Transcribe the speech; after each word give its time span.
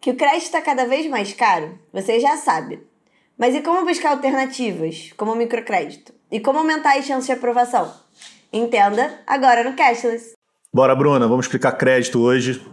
Que 0.00 0.10
o 0.10 0.16
crédito 0.16 0.44
está 0.44 0.62
cada 0.62 0.86
vez 0.86 1.06
mais 1.10 1.34
caro, 1.34 1.78
você 1.92 2.18
já 2.18 2.34
sabe. 2.38 2.82
Mas 3.36 3.54
e 3.54 3.60
como 3.60 3.84
buscar 3.84 4.12
alternativas, 4.12 5.12
como 5.14 5.32
o 5.32 5.36
microcrédito? 5.36 6.14
E 6.30 6.40
como 6.40 6.58
aumentar 6.58 6.96
as 6.96 7.04
chances 7.04 7.26
de 7.26 7.32
aprovação? 7.32 7.92
Entenda 8.50 9.20
agora 9.26 9.62
no 9.62 9.76
Cashless. 9.76 10.32
Bora, 10.72 10.94
Bruna, 10.94 11.28
vamos 11.28 11.44
explicar 11.44 11.72
crédito 11.72 12.18
hoje. 12.20 12.64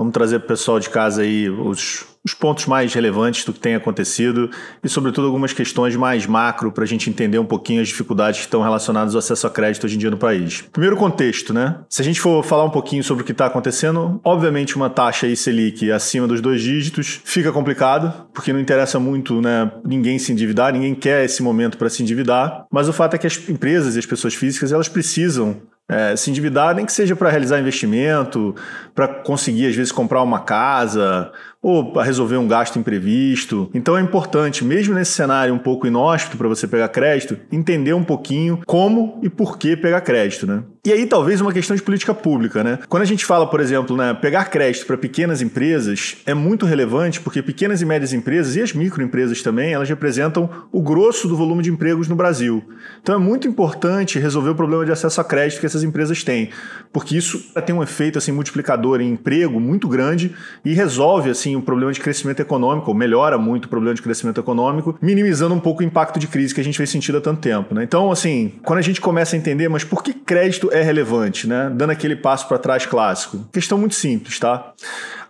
Vamos 0.00 0.14
trazer 0.14 0.38
para 0.38 0.46
o 0.46 0.48
pessoal 0.48 0.80
de 0.80 0.88
casa 0.88 1.20
aí 1.20 1.50
os, 1.50 2.06
os 2.24 2.32
pontos 2.32 2.64
mais 2.64 2.94
relevantes 2.94 3.44
do 3.44 3.52
que 3.52 3.60
tem 3.60 3.74
acontecido 3.74 4.48
e, 4.82 4.88
sobretudo, 4.88 5.26
algumas 5.26 5.52
questões 5.52 5.94
mais 5.94 6.24
macro 6.24 6.72
para 6.72 6.84
a 6.84 6.86
gente 6.86 7.10
entender 7.10 7.38
um 7.38 7.44
pouquinho 7.44 7.82
as 7.82 7.88
dificuldades 7.88 8.40
que 8.40 8.46
estão 8.46 8.62
relacionadas 8.62 9.14
ao 9.14 9.18
acesso 9.18 9.46
a 9.46 9.50
crédito 9.50 9.84
hoje 9.84 9.96
em 9.96 9.98
dia 9.98 10.10
no 10.10 10.16
país. 10.16 10.62
Primeiro, 10.72 10.96
contexto, 10.96 11.52
né? 11.52 11.80
Se 11.86 12.00
a 12.00 12.04
gente 12.04 12.18
for 12.18 12.42
falar 12.42 12.64
um 12.64 12.70
pouquinho 12.70 13.04
sobre 13.04 13.24
o 13.24 13.26
que 13.26 13.32
está 13.32 13.44
acontecendo, 13.44 14.18
obviamente 14.24 14.74
uma 14.74 14.88
taxa 14.88 15.26
aí 15.26 15.36
Selic 15.36 15.92
acima 15.92 16.26
dos 16.26 16.40
dois 16.40 16.62
dígitos 16.62 17.20
fica 17.22 17.52
complicado, 17.52 18.26
porque 18.32 18.54
não 18.54 18.60
interessa 18.60 18.98
muito 18.98 19.42
né, 19.42 19.70
ninguém 19.84 20.18
se 20.18 20.32
endividar, 20.32 20.72
ninguém 20.72 20.94
quer 20.94 21.26
esse 21.26 21.42
momento 21.42 21.76
para 21.76 21.90
se 21.90 22.02
endividar, 22.02 22.64
mas 22.72 22.88
o 22.88 22.92
fato 22.94 23.16
é 23.16 23.18
que 23.18 23.26
as 23.26 23.46
empresas 23.50 23.96
e 23.96 23.98
as 23.98 24.06
pessoas 24.06 24.32
físicas 24.32 24.72
elas 24.72 24.88
precisam 24.88 25.60
é, 25.90 26.14
se 26.14 26.30
endividar, 26.30 26.72
nem 26.72 26.86
que 26.86 26.92
seja 26.92 27.16
para 27.16 27.28
realizar 27.28 27.58
investimento, 27.58 28.54
para 28.94 29.08
conseguir, 29.08 29.66
às 29.66 29.74
vezes, 29.74 29.90
comprar 29.90 30.22
uma 30.22 30.38
casa 30.38 31.32
ou 31.62 31.92
para 31.92 32.02
resolver 32.02 32.36
um 32.36 32.48
gasto 32.48 32.78
imprevisto. 32.78 33.70
Então 33.74 33.96
é 33.96 34.00
importante, 34.00 34.64
mesmo 34.64 34.94
nesse 34.94 35.12
cenário 35.12 35.52
um 35.54 35.58
pouco 35.58 35.86
inóspito 35.86 36.36
para 36.36 36.48
você 36.48 36.66
pegar 36.66 36.88
crédito, 36.88 37.36
entender 37.52 37.92
um 37.92 38.04
pouquinho 38.04 38.60
como 38.66 39.18
e 39.22 39.28
por 39.28 39.58
que 39.58 39.76
pegar 39.76 40.00
crédito, 40.00 40.46
né? 40.46 40.62
E 40.84 40.90
aí 40.90 41.04
talvez 41.06 41.42
uma 41.42 41.52
questão 41.52 41.76
de 41.76 41.82
política 41.82 42.14
pública, 42.14 42.64
né? 42.64 42.78
Quando 42.88 43.02
a 43.02 43.06
gente 43.06 43.26
fala, 43.26 43.46
por 43.46 43.60
exemplo, 43.60 43.94
né, 43.94 44.14
pegar 44.14 44.46
crédito 44.46 44.86
para 44.86 44.96
pequenas 44.96 45.42
empresas 45.42 46.16
é 46.24 46.32
muito 46.32 46.64
relevante 46.64 47.20
porque 47.20 47.42
pequenas 47.42 47.82
e 47.82 47.84
médias 47.84 48.14
empresas 48.14 48.56
e 48.56 48.62
as 48.62 48.72
microempresas 48.72 49.42
também, 49.42 49.74
elas 49.74 49.88
representam 49.90 50.48
o 50.72 50.80
grosso 50.80 51.28
do 51.28 51.36
volume 51.36 51.62
de 51.62 51.70
empregos 51.70 52.08
no 52.08 52.16
Brasil. 52.16 52.64
Então 53.02 53.14
é 53.14 53.18
muito 53.18 53.46
importante 53.46 54.18
resolver 54.18 54.50
o 54.50 54.54
problema 54.54 54.86
de 54.86 54.92
acesso 54.92 55.20
a 55.20 55.24
crédito 55.24 55.60
que 55.60 55.66
essas 55.66 55.84
empresas 55.84 56.24
têm, 56.24 56.48
porque 56.90 57.14
isso 57.14 57.38
tem 57.66 57.74
um 57.74 57.82
efeito 57.82 58.16
assim 58.16 58.32
multiplicador 58.32 59.02
em 59.02 59.12
emprego 59.12 59.60
muito 59.60 59.86
grande 59.86 60.34
e 60.64 60.72
resolve 60.72 61.28
assim 61.28 61.49
o 61.56 61.62
problema 61.62 61.92
de 61.92 62.00
crescimento 62.00 62.40
econômico, 62.40 62.90
ou 62.90 62.96
melhora 62.96 63.38
muito 63.38 63.66
o 63.66 63.68
problema 63.68 63.94
de 63.94 64.02
crescimento 64.02 64.40
econômico, 64.40 64.96
minimizando 65.00 65.54
um 65.54 65.60
pouco 65.60 65.82
o 65.82 65.84
impacto 65.84 66.18
de 66.18 66.26
crise 66.26 66.54
que 66.54 66.60
a 66.60 66.64
gente 66.64 66.78
vem 66.78 66.86
sentindo 66.86 67.18
há 67.18 67.20
tanto 67.20 67.40
tempo, 67.40 67.74
né? 67.74 67.84
Então, 67.84 68.10
assim, 68.10 68.52
quando 68.64 68.78
a 68.78 68.82
gente 68.82 69.00
começa 69.00 69.36
a 69.36 69.38
entender, 69.38 69.68
mas 69.68 69.84
por 69.84 70.02
que 70.02 70.12
crédito 70.12 70.70
é 70.72 70.82
relevante, 70.82 71.46
né? 71.46 71.70
Dando 71.74 71.90
aquele 71.90 72.16
passo 72.16 72.48
para 72.48 72.58
trás 72.58 72.86
clássico. 72.86 73.46
Questão 73.52 73.78
muito 73.78 73.94
simples, 73.94 74.38
tá? 74.38 74.72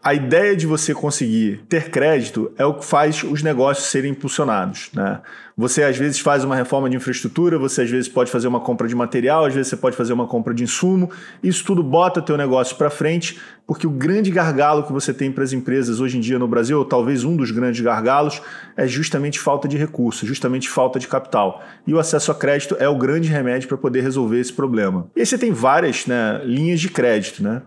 A 0.03 0.15
ideia 0.15 0.57
de 0.57 0.67
você 0.67 0.95
conseguir 0.95 1.61
ter 1.69 1.91
crédito 1.91 2.51
é 2.57 2.65
o 2.65 2.73
que 2.73 2.87
faz 2.87 3.23
os 3.23 3.43
negócios 3.43 3.89
serem 3.89 4.13
impulsionados. 4.13 4.89
Né? 4.95 5.21
Você 5.55 5.83
às 5.83 5.95
vezes 5.95 6.19
faz 6.19 6.43
uma 6.43 6.57
reforma 6.57 6.89
de 6.89 6.97
infraestrutura, 6.97 7.59
você 7.59 7.83
às 7.83 7.91
vezes 7.91 8.09
pode 8.09 8.31
fazer 8.31 8.49
uma 8.49 8.61
compra 8.61 8.89
de 8.89 8.95
material, 8.95 9.45
às 9.45 9.53
vezes 9.53 9.69
você 9.69 9.77
pode 9.77 9.95
fazer 9.95 10.15
uma 10.15 10.27
compra 10.27 10.55
de 10.55 10.65
insumo. 10.65 11.11
Isso 11.43 11.63
tudo 11.67 11.83
bota 11.83 12.23
teu 12.23 12.39
negócio 12.39 12.77
para 12.77 12.89
frente, 12.89 13.39
porque 13.67 13.87
o 13.87 13.91
grande 13.91 14.31
gargalo 14.31 14.85
que 14.85 14.93
você 14.93 15.13
tem 15.13 15.31
para 15.31 15.45
as 15.45 15.53
empresas 15.53 16.01
hoje 16.01 16.17
em 16.17 16.21
dia 16.21 16.39
no 16.39 16.49
Brasil, 16.49 16.79
ou 16.79 16.85
talvez 16.87 17.23
um 17.23 17.37
dos 17.37 17.51
grandes 17.51 17.83
gargalos, 17.83 18.41
é 18.79 18.87
justamente 18.87 19.39
falta 19.39 19.69
de 19.69 19.77
recursos, 19.77 20.27
justamente 20.27 20.67
falta 20.67 20.99
de 20.99 21.09
capital. 21.09 21.63
E 21.87 21.93
o 21.93 21.99
acesso 21.99 22.33
a 22.33 22.35
crédito 22.35 22.75
é 22.81 22.89
o 22.89 22.97
grande 22.97 23.29
remédio 23.29 23.69
para 23.69 23.77
poder 23.77 24.01
resolver 24.01 24.41
esse 24.41 24.53
problema. 24.55 25.11
E 25.15 25.21
aí 25.21 25.27
você 25.27 25.37
tem 25.37 25.53
várias 25.53 26.07
né, 26.07 26.41
linhas 26.43 26.81
de 26.81 26.89
crédito, 26.89 27.43
né? 27.43 27.61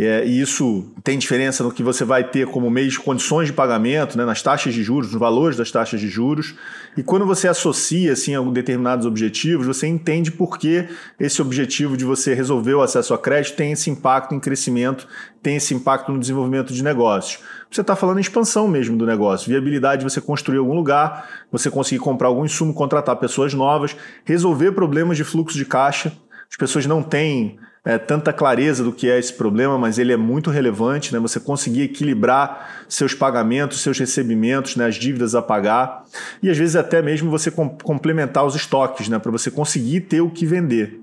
É, 0.00 0.24
e 0.24 0.40
isso 0.40 0.92
tem 1.02 1.18
diferença 1.18 1.64
no 1.64 1.72
que 1.72 1.82
você 1.82 2.04
vai 2.04 2.22
ter 2.22 2.46
como 2.46 2.70
meio 2.70 2.88
de 2.88 3.00
condições 3.00 3.48
de 3.48 3.52
pagamento, 3.52 4.16
né, 4.16 4.24
nas 4.24 4.40
taxas 4.40 4.72
de 4.72 4.80
juros, 4.80 5.10
nos 5.10 5.18
valores 5.18 5.56
das 5.56 5.72
taxas 5.72 5.98
de 5.98 6.06
juros. 6.06 6.54
E 6.96 7.02
quando 7.02 7.26
você 7.26 7.48
associa 7.48 8.12
assim, 8.12 8.36
a 8.36 8.40
determinados 8.40 9.04
objetivos, 9.04 9.66
você 9.66 9.88
entende 9.88 10.30
por 10.30 10.56
que 10.56 10.86
esse 11.18 11.42
objetivo 11.42 11.96
de 11.96 12.04
você 12.04 12.32
resolver 12.32 12.74
o 12.74 12.80
acesso 12.80 13.12
a 13.12 13.18
crédito 13.18 13.56
tem 13.56 13.72
esse 13.72 13.90
impacto 13.90 14.36
em 14.36 14.38
crescimento, 14.38 15.08
tem 15.42 15.56
esse 15.56 15.74
impacto 15.74 16.12
no 16.12 16.20
desenvolvimento 16.20 16.72
de 16.72 16.84
negócios. 16.84 17.42
Você 17.68 17.80
está 17.80 17.96
falando 17.96 18.18
em 18.18 18.20
expansão 18.20 18.68
mesmo 18.68 18.96
do 18.96 19.04
negócio, 19.04 19.48
viabilidade 19.48 20.04
de 20.04 20.08
você 20.08 20.20
construir 20.20 20.58
algum 20.58 20.74
lugar, 20.74 21.28
você 21.50 21.72
conseguir 21.72 22.00
comprar 22.00 22.28
algum 22.28 22.44
insumo, 22.44 22.72
contratar 22.72 23.16
pessoas 23.16 23.52
novas, 23.52 23.96
resolver 24.24 24.70
problemas 24.70 25.16
de 25.16 25.24
fluxo 25.24 25.58
de 25.58 25.64
caixa. 25.64 26.12
As 26.48 26.56
pessoas 26.56 26.86
não 26.86 27.02
têm 27.02 27.58
é, 27.88 27.96
tanta 27.96 28.34
clareza 28.34 28.84
do 28.84 28.92
que 28.92 29.08
é 29.08 29.18
esse 29.18 29.32
problema, 29.32 29.78
mas 29.78 29.98
ele 29.98 30.12
é 30.12 30.16
muito 30.16 30.50
relevante, 30.50 31.10
né? 31.10 31.18
Você 31.20 31.40
conseguir 31.40 31.84
equilibrar 31.84 32.84
seus 32.86 33.14
pagamentos, 33.14 33.80
seus 33.80 33.98
recebimentos, 33.98 34.76
né? 34.76 34.84
as 34.84 34.96
dívidas 34.96 35.34
a 35.34 35.40
pagar 35.40 36.04
e 36.42 36.50
às 36.50 36.58
vezes 36.58 36.76
até 36.76 37.00
mesmo 37.00 37.30
você 37.30 37.50
complementar 37.50 38.44
os 38.44 38.54
estoques, 38.54 39.08
né? 39.08 39.18
Para 39.18 39.32
você 39.32 39.50
conseguir 39.50 40.02
ter 40.02 40.20
o 40.20 40.28
que 40.28 40.44
vender. 40.44 41.00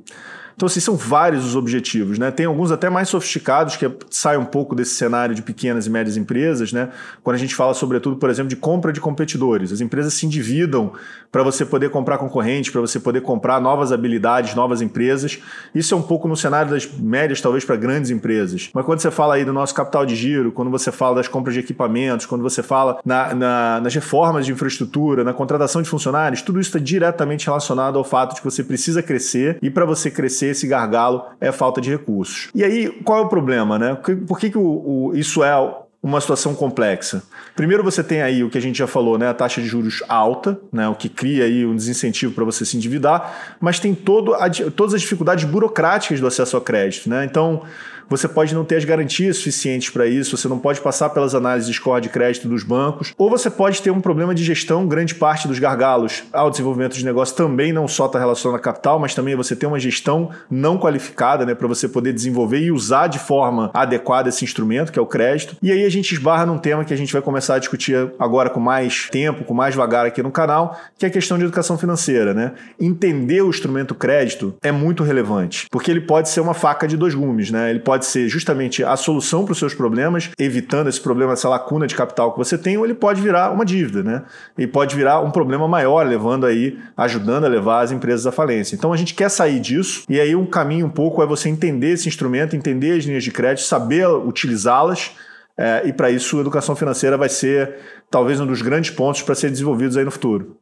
Então, 0.56 0.68
assim, 0.68 0.80
são 0.80 0.96
vários 0.96 1.46
os 1.46 1.56
objetivos, 1.56 2.18
né? 2.18 2.32
Tem 2.32 2.46
alguns 2.46 2.72
até 2.72 2.90
mais 2.90 3.10
sofisticados 3.10 3.76
que 3.76 3.92
saem 4.10 4.40
um 4.40 4.46
pouco 4.46 4.74
desse 4.74 4.96
cenário 4.96 5.36
de 5.36 5.42
pequenas 5.42 5.86
e 5.86 5.90
médias 5.90 6.16
empresas, 6.16 6.72
né? 6.72 6.90
Quando 7.22 7.36
a 7.36 7.40
gente 7.40 7.54
fala, 7.54 7.74
sobretudo, 7.74 8.16
por 8.16 8.30
exemplo, 8.30 8.50
de 8.50 8.56
compra 8.56 8.94
de 8.94 9.02
competidores. 9.02 9.74
As 9.74 9.82
empresas 9.82 10.14
se 10.14 10.26
endividam 10.26 10.94
para 11.30 11.44
você 11.44 11.66
poder 11.66 11.90
comprar 11.90 12.18
concorrente, 12.18 12.72
para 12.72 12.80
você 12.80 13.02
poder 13.02 13.20
comprar 13.20 13.60
novas 13.60 13.92
habilidades, 13.92 14.56
novas 14.56 14.82
empresas. 14.82 15.40
Isso 15.74 15.94
é 15.94 15.98
um 15.98 16.02
pouco 16.02 16.28
no 16.28 16.38
cenário 16.38 16.72
das 16.72 16.90
médias, 16.90 17.42
talvez, 17.42 17.66
para 17.66 17.76
grandes 17.76 18.10
empresas. 18.10 18.70
Mas 18.74 18.86
quando 18.86 19.00
você 19.00 19.12
fala 19.12 19.36
aí 19.36 19.44
do 19.44 19.52
nosso 19.52 19.76
capital 19.76 20.06
de 20.06 20.16
giro, 20.16 20.54
quando 20.54 20.72
você 20.72 20.90
fala 20.90 21.16
das 21.16 21.28
compras 21.28 21.54
de 21.54 21.60
equipamentos, 21.60 22.26
quando 22.26 22.42
você 22.42 22.64
fala 22.64 23.02
na, 23.04 23.34
na, 23.34 23.82
nas 23.82 23.94
reformas 23.94 24.46
de 24.46 24.54
infraestrutura, 24.54 25.26
na 25.26 25.34
contratação 25.34 25.82
de 25.82 25.90
funcionários, 25.90 26.42
tudo 26.42 26.62
isso 26.62 26.70
está 26.70 26.80
diretamente 26.80 27.46
relacionado 27.46 27.98
ao 27.98 28.06
fato 28.06 28.36
de 28.36 28.42
que 28.42 28.46
você 28.46 28.64
precisa 28.64 29.04
crescer 29.04 29.58
e 29.62 29.70
para 29.70 29.84
você 29.84 30.10
crescer 30.10 30.45
vencer 30.46 30.52
esse 30.52 30.68
gargalo 30.68 31.26
é 31.40 31.52
falta 31.52 31.82
de 31.82 31.90
recursos. 31.90 32.50
E 32.54 32.64
aí, 32.64 32.90
qual 33.04 33.20
é 33.20 33.22
o 33.26 33.28
problema, 33.28 33.80
né? 33.80 33.98
Por 34.28 34.40
que, 34.40 34.50
que 34.50 34.58
o, 34.58 34.62
o, 34.62 35.16
isso 35.16 35.44
é 35.44 35.54
uma 36.02 36.22
situação 36.22 36.54
complexa. 36.54 37.24
Primeiro 37.56 37.84
você 37.84 38.04
tem 38.04 38.22
aí 38.22 38.44
o 38.44 38.50
que 38.50 38.60
a 38.60 38.62
gente 38.62 38.78
já 38.78 38.86
falou, 38.86 39.18
né, 39.18 39.28
a 39.28 39.34
taxa 39.34 39.60
de 39.60 39.68
juros 39.68 40.04
alta, 40.08 40.60
né, 40.72 40.88
o 40.88 40.94
que 40.94 41.10
cria 41.10 41.46
aí 41.46 41.66
um 41.66 41.76
desincentivo 41.76 42.32
para 42.32 42.46
você 42.46 42.64
se 42.64 42.78
endividar, 42.78 43.56
mas 43.60 43.80
tem 43.80 43.96
todo 43.96 44.36
a, 44.36 44.48
todas 44.48 44.94
as 44.94 45.02
dificuldades 45.02 45.46
burocráticas 45.46 46.20
do 46.20 46.28
acesso 46.28 46.56
ao 46.56 46.62
crédito, 46.62 47.10
né? 47.10 47.26
Então, 47.26 47.64
você 48.10 48.28
pode 48.28 48.54
não 48.54 48.66
ter 48.66 48.76
as 48.76 48.86
garantias 48.86 49.38
suficientes 49.38 49.90
para 49.90 50.08
isso, 50.08 50.38
você 50.38 50.48
não 50.48 50.60
pode 50.60 50.82
passar 50.82 51.10
pelas 51.10 51.36
análises 51.36 51.68
de 51.68 51.74
score 51.74 52.02
de 52.02 52.10
crédito 52.10 52.48
dos 52.48 52.64
bancos, 52.64 53.14
ou 53.18 53.30
você 53.30 53.50
pode 53.50 53.82
ter 53.82 53.92
um 53.92 54.02
problema 54.02 54.34
de 54.34 54.44
gestão, 54.44 54.88
grande 54.88 55.16
parte 55.16 55.48
dos 55.48 55.60
gargalos 55.60 56.24
ao 56.32 56.50
desenvolvimento 56.50 56.96
de 56.96 57.06
negócio 57.06 57.36
também 57.36 57.72
não 57.72 57.88
só 57.88 58.06
está 58.06 58.20
relacionado 58.20 58.58
a 58.58 58.62
capital, 58.62 59.00
mas 59.00 59.16
também 59.16 59.36
você 59.36 59.56
tem 59.56 59.68
uma 59.68 59.80
gestão 59.80 60.30
não 60.50 60.78
qualificada, 60.78 61.46
né, 61.46 61.56
para 61.56 61.68
você 61.68 61.88
poder 61.88 62.14
desenvolver 62.14 62.60
e 62.60 62.72
usar 62.72 63.08
de 63.08 63.20
forma 63.20 63.72
adequada 63.74 64.30
esse 64.30 64.44
instrumento, 64.44 64.92
que 64.92 65.00
é 65.00 65.02
o 65.02 65.06
crédito. 65.06 65.56
E 65.62 65.72
aí 65.72 65.86
a 65.86 65.90
gente 65.90 66.12
esbarra 66.12 66.46
num 66.46 66.58
tema 66.58 66.86
que 66.86 66.94
a 66.94 66.98
gente 66.98 67.14
vai 67.14 67.22
começar 67.22 67.56
a 67.56 67.60
discutir 67.60 68.12
agora 68.20 68.50
com 68.50 68.60
mais 68.60 69.10
tempo, 69.10 69.44
com 69.44 69.54
mais 69.54 69.76
vagar 69.76 70.06
aqui 70.06 70.22
no 70.22 70.32
canal, 70.32 70.78
que 70.98 71.06
é 71.06 71.10
a 71.10 71.12
questão 71.12 71.38
de 71.38 71.44
educação 71.44 71.78
financeira, 71.78 72.34
né? 72.34 72.54
Entender 72.80 73.42
o 73.42 73.50
instrumento 73.50 73.96
crédito 73.96 74.56
é 74.62 74.72
muito 74.72 75.04
relevante, 75.04 75.68
porque 75.72 75.90
ele 75.90 76.02
pode 76.02 76.30
ser 76.30 76.42
uma 76.42 76.54
faca 76.54 76.88
de 76.88 76.98
dois 76.98 77.14
gumes, 77.14 77.52
né? 77.52 77.70
Ele 77.70 77.80
pode 77.80 77.95
pode 77.96 78.08
ser 78.08 78.28
justamente 78.28 78.84
a 78.84 78.98
solução 78.98 79.46
para 79.46 79.54
os 79.54 79.58
seus 79.58 79.74
problemas, 79.74 80.30
evitando 80.38 80.90
esse 80.90 81.00
problema, 81.00 81.32
essa 81.32 81.48
lacuna 81.48 81.88
de 81.88 81.96
capital 81.96 82.34
que 82.34 82.38
você 82.38 82.58
tem, 82.58 82.78
ou 82.78 82.84
ele 82.84 82.94
pode 82.94 83.22
virar 83.22 83.52
uma 83.52 83.64
dívida, 83.64 84.04
né? 84.04 84.24
E 84.58 84.68
pode 84.68 84.94
virar 84.98 85.22
um 85.22 85.32
problema 85.32 85.66
maior, 85.66 86.06
levando 86.06 86.46
aí, 86.46 86.78
ajudando 86.98 87.46
a 87.46 87.48
levar 87.48 87.82
as 87.84 87.94
empresas 87.94 88.28
à 88.28 88.34
falência. 88.34 88.76
Então 88.76 88.92
a 88.92 88.98
gente 88.98 89.14
quer 89.14 89.30
sair 89.30 89.62
disso, 89.62 90.04
e 90.10 90.20
aí 90.20 90.36
um 90.36 90.46
caminho 90.46 90.88
um 90.88 90.90
pouco 90.90 91.24
é 91.24 91.26
você 91.26 91.48
entender 91.48 91.92
esse 91.92 92.10
instrumento, 92.10 92.54
entender 92.54 92.98
as 92.98 93.06
linhas 93.06 93.24
de 93.24 93.32
crédito, 93.32 93.66
saber 93.66 94.06
utilizá-las. 94.08 95.12
É, 95.58 95.84
e 95.86 95.94
para 95.94 96.12
isso, 96.12 96.38
a 96.38 96.42
educação 96.42 96.76
financeira 96.76 97.18
vai 97.18 97.30
ser 97.30 97.76
talvez 98.12 98.42
um 98.42 98.46
dos 98.46 98.62
grandes 98.62 98.92
pontos 98.92 99.22
para 99.22 99.36
ser 99.36 99.50
desenvolvidos 99.50 99.96
aí 99.96 100.04
no 100.04 100.12
futuro. 100.12 100.58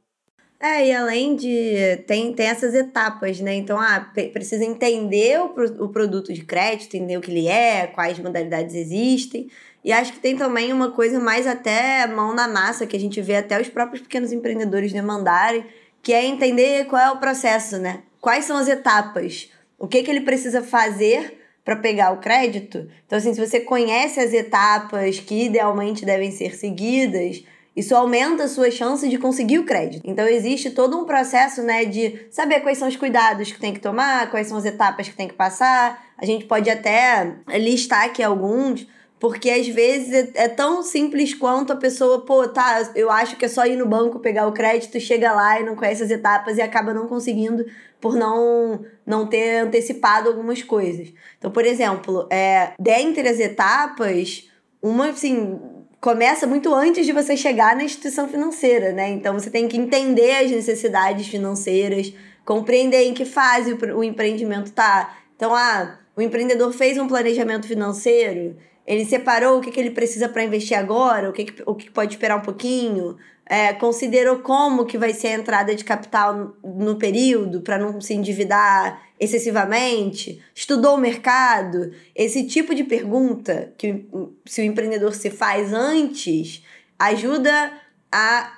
É, 0.63 0.87
e 0.87 0.93
além 0.93 1.35
de. 1.35 1.97
Tem, 2.07 2.31
tem 2.31 2.45
essas 2.45 2.73
etapas, 2.73 3.41
né? 3.41 3.53
Então, 3.53 3.77
ah, 3.77 4.09
precisa 4.31 4.63
entender 4.63 5.37
o, 5.37 5.47
o 5.83 5.89
produto 5.89 6.31
de 6.31 6.45
crédito, 6.45 6.95
entender 6.95 7.17
o 7.17 7.21
que 7.21 7.29
ele 7.29 7.49
é, 7.49 7.87
quais 7.87 8.17
modalidades 8.17 8.73
existem. 8.73 9.49
E 9.83 9.91
acho 9.91 10.13
que 10.13 10.19
tem 10.19 10.37
também 10.37 10.71
uma 10.71 10.91
coisa 10.91 11.19
mais 11.19 11.45
até 11.45 12.07
mão 12.07 12.33
na 12.33 12.47
massa, 12.47 12.87
que 12.87 12.95
a 12.95 12.99
gente 12.99 13.21
vê 13.21 13.35
até 13.35 13.59
os 13.59 13.67
próprios 13.67 14.03
pequenos 14.03 14.31
empreendedores 14.31 14.93
demandarem, 14.93 15.65
que 16.01 16.13
é 16.13 16.25
entender 16.25 16.85
qual 16.85 17.01
é 17.01 17.11
o 17.11 17.17
processo, 17.17 17.77
né? 17.77 18.01
Quais 18.21 18.45
são 18.45 18.55
as 18.55 18.69
etapas? 18.69 19.51
O 19.77 19.85
que, 19.85 20.01
que 20.01 20.09
ele 20.09 20.21
precisa 20.21 20.63
fazer 20.63 21.41
para 21.65 21.75
pegar 21.75 22.11
o 22.11 22.21
crédito? 22.21 22.89
Então, 23.05 23.17
assim, 23.17 23.33
se 23.33 23.45
você 23.45 23.59
conhece 23.59 24.17
as 24.17 24.31
etapas 24.31 25.19
que 25.19 25.47
idealmente 25.47 26.05
devem 26.05 26.31
ser 26.31 26.55
seguidas, 26.55 27.43
isso 27.75 27.95
aumenta 27.95 28.43
a 28.43 28.47
sua 28.47 28.69
chance 28.69 29.07
de 29.09 29.17
conseguir 29.17 29.59
o 29.59 29.65
crédito. 29.65 30.03
Então 30.05 30.27
existe 30.27 30.69
todo 30.71 30.97
um 30.97 31.05
processo, 31.05 31.61
né, 31.63 31.85
de 31.85 32.27
saber 32.29 32.61
quais 32.61 32.77
são 32.77 32.87
os 32.87 32.95
cuidados 32.95 33.51
que 33.51 33.59
tem 33.59 33.73
que 33.73 33.79
tomar, 33.79 34.29
quais 34.29 34.47
são 34.47 34.57
as 34.57 34.65
etapas 34.65 35.09
que 35.09 35.15
tem 35.15 35.27
que 35.27 35.33
passar. 35.33 36.03
A 36.17 36.25
gente 36.25 36.45
pode 36.45 36.69
até 36.69 37.35
listar 37.55 38.05
aqui 38.05 38.21
alguns. 38.21 38.87
Porque 39.23 39.49
às 39.49 39.65
vezes 39.69 40.11
é, 40.11 40.31
é, 40.43 40.47
tão 40.49 40.83
simples 40.83 41.33
quanto 41.33 41.71
a 41.71 41.77
pessoa, 41.77 42.25
pô, 42.25 42.45
tá, 42.45 42.91
eu 42.93 43.09
acho 43.09 43.37
que 43.37 43.45
é 43.45 43.47
só 43.47 43.65
ir 43.65 43.77
no 43.77 43.85
banco 43.85 44.19
pegar 44.19 44.45
o 44.45 44.51
crédito, 44.51 44.99
chega 44.99 45.31
lá 45.31 45.61
e 45.61 45.63
não 45.63 45.77
conhece 45.77 46.03
as 46.03 46.11
etapas 46.11 46.57
e 46.57 46.61
acaba 46.61 46.93
não 46.93 47.07
conseguindo 47.07 47.65
por 48.01 48.17
não, 48.17 48.83
não 49.05 49.25
ter 49.25 49.59
antecipado 49.59 50.27
algumas 50.27 50.61
coisas. 50.61 51.13
Então, 51.37 51.49
por 51.49 51.65
exemplo, 51.65 52.27
é, 52.29 52.73
dentre 52.77 53.25
as 53.29 53.39
etapas, 53.39 54.49
uma, 54.81 55.11
assim, 55.11 55.57
começa 56.03 56.45
muito 56.45 56.75
antes 56.75 57.05
de 57.05 57.13
você 57.13 57.37
chegar 57.37 57.77
na 57.77 57.85
instituição 57.85 58.27
financeira, 58.27 58.91
né? 58.91 59.09
Então, 59.11 59.33
você 59.33 59.49
tem 59.49 59.69
que 59.69 59.77
entender 59.77 60.35
as 60.35 60.51
necessidades 60.51 61.27
financeiras, 61.27 62.13
compreender 62.43 63.03
em 63.03 63.13
que 63.13 63.23
fase 63.23 63.71
o, 63.71 64.03
empreendimento 64.03 64.73
tá. 64.73 65.15
Então, 65.33 65.55
ah, 65.55 65.97
o 66.13 66.21
empreendedor 66.21 66.73
fez 66.73 66.97
um 66.97 67.07
planejamento 67.07 67.65
financeiro 67.69 68.57
ele 68.85 69.05
separou 69.05 69.57
o 69.57 69.61
que, 69.61 69.71
que 69.71 69.79
ele 69.79 69.91
precisa 69.91 70.27
para 70.27 70.43
investir 70.43 70.77
agora, 70.77 71.29
o 71.29 71.33
que, 71.33 71.45
que, 71.45 71.63
o 71.65 71.73
que 71.73 71.89
pode 71.89 72.13
esperar 72.13 72.37
um 72.37 72.41
pouquinho, 72.41 73.15
é, 73.45 73.73
considerou 73.73 74.39
como 74.39 74.85
que 74.85 74.97
vai 74.97 75.13
ser 75.13 75.27
a 75.27 75.33
entrada 75.33 75.75
de 75.75 75.83
capital 75.83 76.55
no 76.63 76.95
período 76.95 77.61
para 77.61 77.77
não 77.77 77.99
se 77.99 78.13
endividar 78.13 79.01
excessivamente, 79.19 80.41
estudou 80.55 80.95
o 80.95 80.99
mercado. 80.99 81.91
Esse 82.15 82.45
tipo 82.45 82.73
de 82.73 82.83
pergunta 82.83 83.73
que 83.77 84.05
se 84.45 84.61
o 84.61 84.65
empreendedor 84.65 85.13
se 85.13 85.29
faz 85.29 85.73
antes 85.73 86.63
ajuda 86.97 87.71
a 88.11 88.53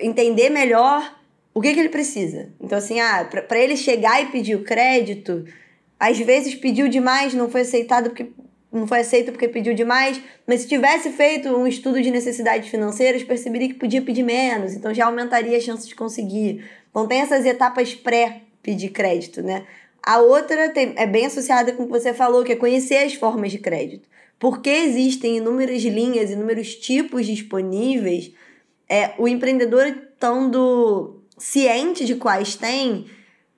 entender 0.00 0.50
melhor 0.50 1.16
o 1.54 1.60
que, 1.60 1.74
que 1.74 1.80
ele 1.80 1.88
precisa. 1.88 2.52
Então, 2.60 2.78
assim, 2.78 3.00
ah, 3.00 3.24
para 3.24 3.58
ele 3.58 3.76
chegar 3.76 4.22
e 4.22 4.26
pedir 4.26 4.54
o 4.54 4.62
crédito, 4.62 5.44
às 5.98 6.18
vezes 6.18 6.54
pediu 6.54 6.88
demais, 6.88 7.34
não 7.34 7.50
foi 7.50 7.62
aceitado 7.62 8.10
porque 8.10 8.30
não 8.72 8.86
foi 8.86 9.00
aceito 9.00 9.32
porque 9.32 9.48
pediu 9.48 9.74
demais, 9.74 10.20
mas 10.46 10.60
se 10.60 10.68
tivesse 10.68 11.10
feito 11.10 11.48
um 11.48 11.66
estudo 11.66 12.00
de 12.02 12.10
necessidades 12.10 12.68
financeiras, 12.68 13.22
perceberia 13.22 13.68
que 13.68 13.74
podia 13.74 14.02
pedir 14.02 14.22
menos, 14.22 14.74
então 14.74 14.92
já 14.92 15.06
aumentaria 15.06 15.56
a 15.56 15.60
chance 15.60 15.86
de 15.86 15.94
conseguir. 15.94 16.64
Então 16.90 17.06
tem 17.06 17.20
essas 17.20 17.46
etapas 17.46 17.94
pré 17.94 18.42
pedir 18.62 18.90
crédito, 18.90 19.42
né? 19.42 19.64
A 20.02 20.18
outra 20.18 20.70
tem, 20.70 20.94
é 20.96 21.06
bem 21.06 21.26
associada 21.26 21.72
com 21.72 21.82
o 21.82 21.86
que 21.86 21.92
você 21.92 22.14
falou, 22.14 22.44
que 22.44 22.52
é 22.52 22.56
conhecer 22.56 22.98
as 22.98 23.14
formas 23.14 23.50
de 23.50 23.58
crédito. 23.58 24.08
Porque 24.38 24.70
existem 24.70 25.38
inúmeras 25.38 25.82
linhas, 25.82 26.30
inúmeros 26.30 26.74
tipos 26.74 27.26
disponíveis, 27.26 28.32
é, 28.88 29.12
o 29.18 29.26
empreendedor 29.26 29.86
estando 29.86 31.20
ciente 31.36 32.04
de 32.04 32.14
quais 32.14 32.54
tem, 32.54 33.06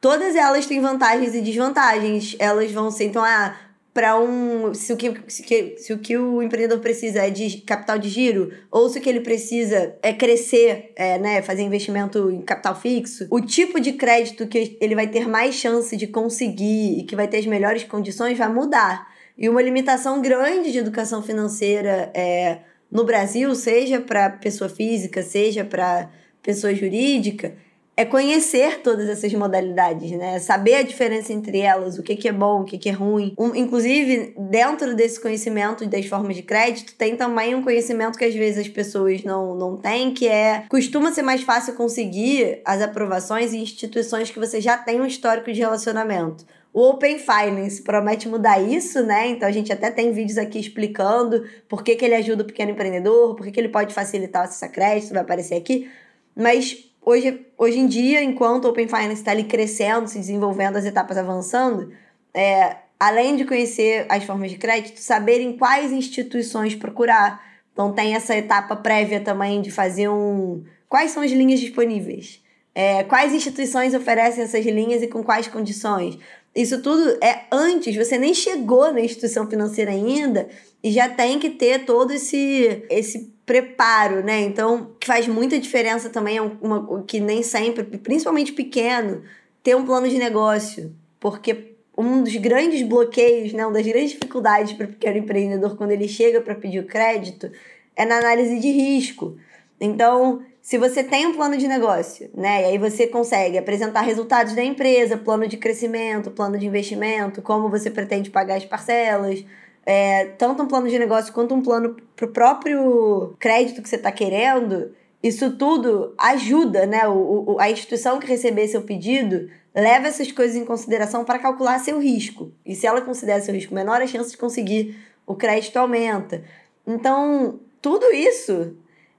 todas 0.00 0.34
elas 0.34 0.66
têm 0.66 0.80
vantagens 0.80 1.34
e 1.34 1.40
desvantagens. 1.40 2.34
Elas 2.38 2.70
vão 2.72 2.90
ser, 2.90 3.04
então, 3.04 3.22
ah, 3.22 3.56
para 3.92 4.18
um. 4.18 4.72
Se 4.72 4.92
o, 4.92 4.96
que, 4.96 5.14
se, 5.26 5.42
que, 5.42 5.76
se 5.78 5.92
o 5.92 5.98
que 5.98 6.16
o 6.16 6.42
empreendedor 6.42 6.78
precisa 6.80 7.26
é 7.26 7.30
de 7.30 7.58
capital 7.58 7.98
de 7.98 8.08
giro, 8.08 8.52
ou 8.70 8.88
se 8.88 8.98
o 8.98 9.02
que 9.02 9.08
ele 9.08 9.20
precisa 9.20 9.96
é 10.02 10.12
crescer, 10.12 10.92
é, 10.96 11.18
né, 11.18 11.42
fazer 11.42 11.62
investimento 11.62 12.30
em 12.30 12.40
capital 12.40 12.78
fixo, 12.80 13.26
o 13.30 13.40
tipo 13.40 13.80
de 13.80 13.92
crédito 13.94 14.46
que 14.46 14.76
ele 14.80 14.94
vai 14.94 15.08
ter 15.08 15.26
mais 15.28 15.54
chance 15.54 15.96
de 15.96 16.06
conseguir 16.06 17.00
e 17.00 17.04
que 17.04 17.16
vai 17.16 17.26
ter 17.26 17.38
as 17.38 17.46
melhores 17.46 17.84
condições 17.84 18.38
vai 18.38 18.48
mudar. 18.48 19.08
E 19.36 19.48
uma 19.48 19.62
limitação 19.62 20.20
grande 20.20 20.70
de 20.70 20.78
educação 20.78 21.22
financeira 21.22 22.10
é, 22.14 22.58
no 22.90 23.04
Brasil, 23.04 23.54
seja 23.54 24.00
para 24.00 24.30
pessoa 24.30 24.68
física, 24.68 25.22
seja 25.22 25.64
para 25.64 26.10
pessoa 26.42 26.74
jurídica, 26.74 27.54
é 28.00 28.04
conhecer 28.06 28.80
todas 28.80 29.10
essas 29.10 29.30
modalidades, 29.34 30.10
né? 30.12 30.38
Saber 30.38 30.76
a 30.76 30.82
diferença 30.82 31.34
entre 31.34 31.58
elas, 31.58 31.98
o 31.98 32.02
que, 32.02 32.16
que 32.16 32.28
é 32.28 32.32
bom, 32.32 32.62
o 32.62 32.64
que, 32.64 32.78
que 32.78 32.88
é 32.88 32.92
ruim. 32.92 33.34
Um, 33.38 33.54
inclusive, 33.54 34.32
dentro 34.38 34.96
desse 34.96 35.20
conhecimento 35.20 35.86
das 35.86 36.06
formas 36.06 36.34
de 36.34 36.42
crédito, 36.42 36.94
tem 36.96 37.14
também 37.14 37.54
um 37.54 37.62
conhecimento 37.62 38.16
que 38.16 38.24
às 38.24 38.34
vezes 38.34 38.60
as 38.60 38.68
pessoas 38.68 39.22
não, 39.22 39.54
não 39.54 39.76
têm, 39.76 40.14
que 40.14 40.26
é 40.26 40.64
costuma 40.70 41.12
ser 41.12 41.20
mais 41.20 41.42
fácil 41.42 41.74
conseguir 41.74 42.62
as 42.64 42.80
aprovações 42.80 43.52
em 43.52 43.60
instituições 43.60 44.30
que 44.30 44.38
você 44.38 44.62
já 44.62 44.78
tem 44.78 44.98
um 44.98 45.04
histórico 45.04 45.52
de 45.52 45.60
relacionamento. 45.60 46.46
O 46.72 46.88
Open 46.88 47.18
Finance 47.18 47.82
promete 47.82 48.26
mudar 48.30 48.62
isso, 48.62 49.02
né? 49.02 49.28
Então 49.28 49.46
a 49.46 49.52
gente 49.52 49.70
até 49.74 49.90
tem 49.90 50.10
vídeos 50.10 50.38
aqui 50.38 50.58
explicando 50.58 51.44
por 51.68 51.84
que, 51.84 51.94
que 51.94 52.06
ele 52.06 52.14
ajuda 52.14 52.44
o 52.44 52.46
pequeno 52.46 52.70
empreendedor, 52.70 53.34
por 53.36 53.44
que, 53.44 53.52
que 53.52 53.60
ele 53.60 53.68
pode 53.68 53.92
facilitar 53.92 54.40
o 54.40 54.44
acesso 54.46 54.64
a 54.64 54.68
crédito, 54.68 55.12
vai 55.12 55.20
aparecer 55.20 55.56
aqui. 55.56 55.90
Mas 56.34 56.89
hoje, 57.02 57.46
hoje 57.56 57.78
em 57.78 57.86
dia, 57.86 58.22
enquanto 58.22 58.66
o 58.66 58.68
Open 58.68 58.88
Finance 58.88 59.14
está 59.14 59.30
ali 59.30 59.44
crescendo, 59.44 60.08
se 60.08 60.18
desenvolvendo, 60.18 60.76
as 60.76 60.84
etapas 60.84 61.16
avançando, 61.16 61.92
é, 62.34 62.76
além 62.98 63.36
de 63.36 63.44
conhecer 63.44 64.06
as 64.08 64.24
formas 64.24 64.50
de 64.50 64.58
crédito, 64.58 65.00
saber 65.00 65.40
em 65.40 65.56
quais 65.56 65.92
instituições 65.92 66.74
procurar. 66.74 67.42
Então 67.72 67.92
tem 67.92 68.14
essa 68.14 68.36
etapa 68.36 68.76
prévia 68.76 69.20
também 69.20 69.62
de 69.62 69.70
fazer 69.70 70.08
um. 70.08 70.62
Quais 70.88 71.12
são 71.12 71.22
as 71.22 71.30
linhas 71.30 71.60
disponíveis? 71.60 72.42
É, 72.74 73.02
quais 73.04 73.32
instituições 73.32 73.94
oferecem 73.94 74.44
essas 74.44 74.64
linhas 74.64 75.02
e 75.02 75.08
com 75.08 75.22
quais 75.24 75.48
condições? 75.48 76.18
Isso 76.54 76.82
tudo 76.82 77.16
é 77.22 77.44
antes, 77.50 77.94
você 77.94 78.18
nem 78.18 78.34
chegou 78.34 78.92
na 78.92 79.00
instituição 79.00 79.48
financeira 79.48 79.92
ainda 79.92 80.48
e 80.82 80.90
já 80.90 81.08
tem 81.08 81.38
que 81.38 81.50
ter 81.50 81.84
todo 81.84 82.12
esse, 82.12 82.84
esse 82.90 83.32
preparo, 83.50 84.22
né? 84.22 84.42
Então, 84.42 84.92
que 85.00 85.08
faz 85.08 85.26
muita 85.26 85.58
diferença 85.58 86.08
também, 86.08 86.36
é 86.36 86.40
uma, 86.40 87.02
que 87.02 87.18
nem 87.18 87.42
sempre, 87.42 87.82
principalmente 87.82 88.52
pequeno, 88.52 89.24
ter 89.60 89.74
um 89.74 89.84
plano 89.84 90.08
de 90.08 90.16
negócio. 90.18 90.94
Porque 91.18 91.74
um 91.98 92.22
dos 92.22 92.36
grandes 92.36 92.80
bloqueios, 92.82 93.52
né, 93.52 93.66
uma 93.66 93.72
das 93.72 93.84
grandes 93.84 94.12
dificuldades 94.12 94.74
para 94.74 94.86
o 94.86 94.90
pequeno 94.90 95.18
empreendedor 95.18 95.76
quando 95.76 95.90
ele 95.90 96.06
chega 96.06 96.40
para 96.40 96.54
pedir 96.54 96.78
o 96.78 96.86
crédito 96.86 97.50
é 97.96 98.04
na 98.04 98.18
análise 98.18 98.56
de 98.60 98.70
risco. 98.70 99.36
Então, 99.80 100.44
se 100.62 100.78
você 100.78 101.02
tem 101.02 101.26
um 101.26 101.34
plano 101.34 101.56
de 101.56 101.66
negócio, 101.66 102.30
né, 102.32 102.62
e 102.62 102.64
aí 102.66 102.78
você 102.78 103.08
consegue 103.08 103.58
apresentar 103.58 104.02
resultados 104.02 104.54
da 104.54 104.62
empresa, 104.62 105.16
plano 105.16 105.48
de 105.48 105.56
crescimento, 105.56 106.30
plano 106.30 106.56
de 106.56 106.66
investimento, 106.66 107.42
como 107.42 107.68
você 107.68 107.90
pretende 107.90 108.30
pagar 108.30 108.58
as 108.58 108.64
parcelas, 108.64 109.44
é, 109.92 110.26
tanto 110.38 110.62
um 110.62 110.68
plano 110.68 110.88
de 110.88 110.96
negócio 110.96 111.32
quanto 111.32 111.52
um 111.52 111.60
plano 111.60 111.96
para 112.14 112.24
o 112.24 112.28
próprio 112.28 113.34
crédito 113.40 113.82
que 113.82 113.88
você 113.88 113.96
está 113.96 114.12
querendo, 114.12 114.94
isso 115.20 115.56
tudo 115.56 116.14
ajuda, 116.16 116.86
né? 116.86 117.08
O, 117.08 117.54
o, 117.54 117.56
a 117.58 117.68
instituição 117.68 118.20
que 118.20 118.26
receber 118.28 118.68
seu 118.68 118.82
pedido 118.82 119.50
leva 119.74 120.06
essas 120.06 120.30
coisas 120.30 120.56
em 120.56 120.64
consideração 120.64 121.24
para 121.24 121.40
calcular 121.40 121.80
seu 121.80 121.98
risco. 121.98 122.52
E 122.64 122.76
se 122.76 122.86
ela 122.86 123.00
considera 123.00 123.42
seu 123.42 123.52
risco 123.52 123.74
menor, 123.74 124.00
a 124.00 124.06
chance 124.06 124.30
de 124.30 124.36
conseguir 124.36 124.96
o 125.26 125.34
crédito 125.34 125.76
aumenta. 125.76 126.44
Então, 126.86 127.58
tudo 127.82 128.06
isso. 128.14 128.76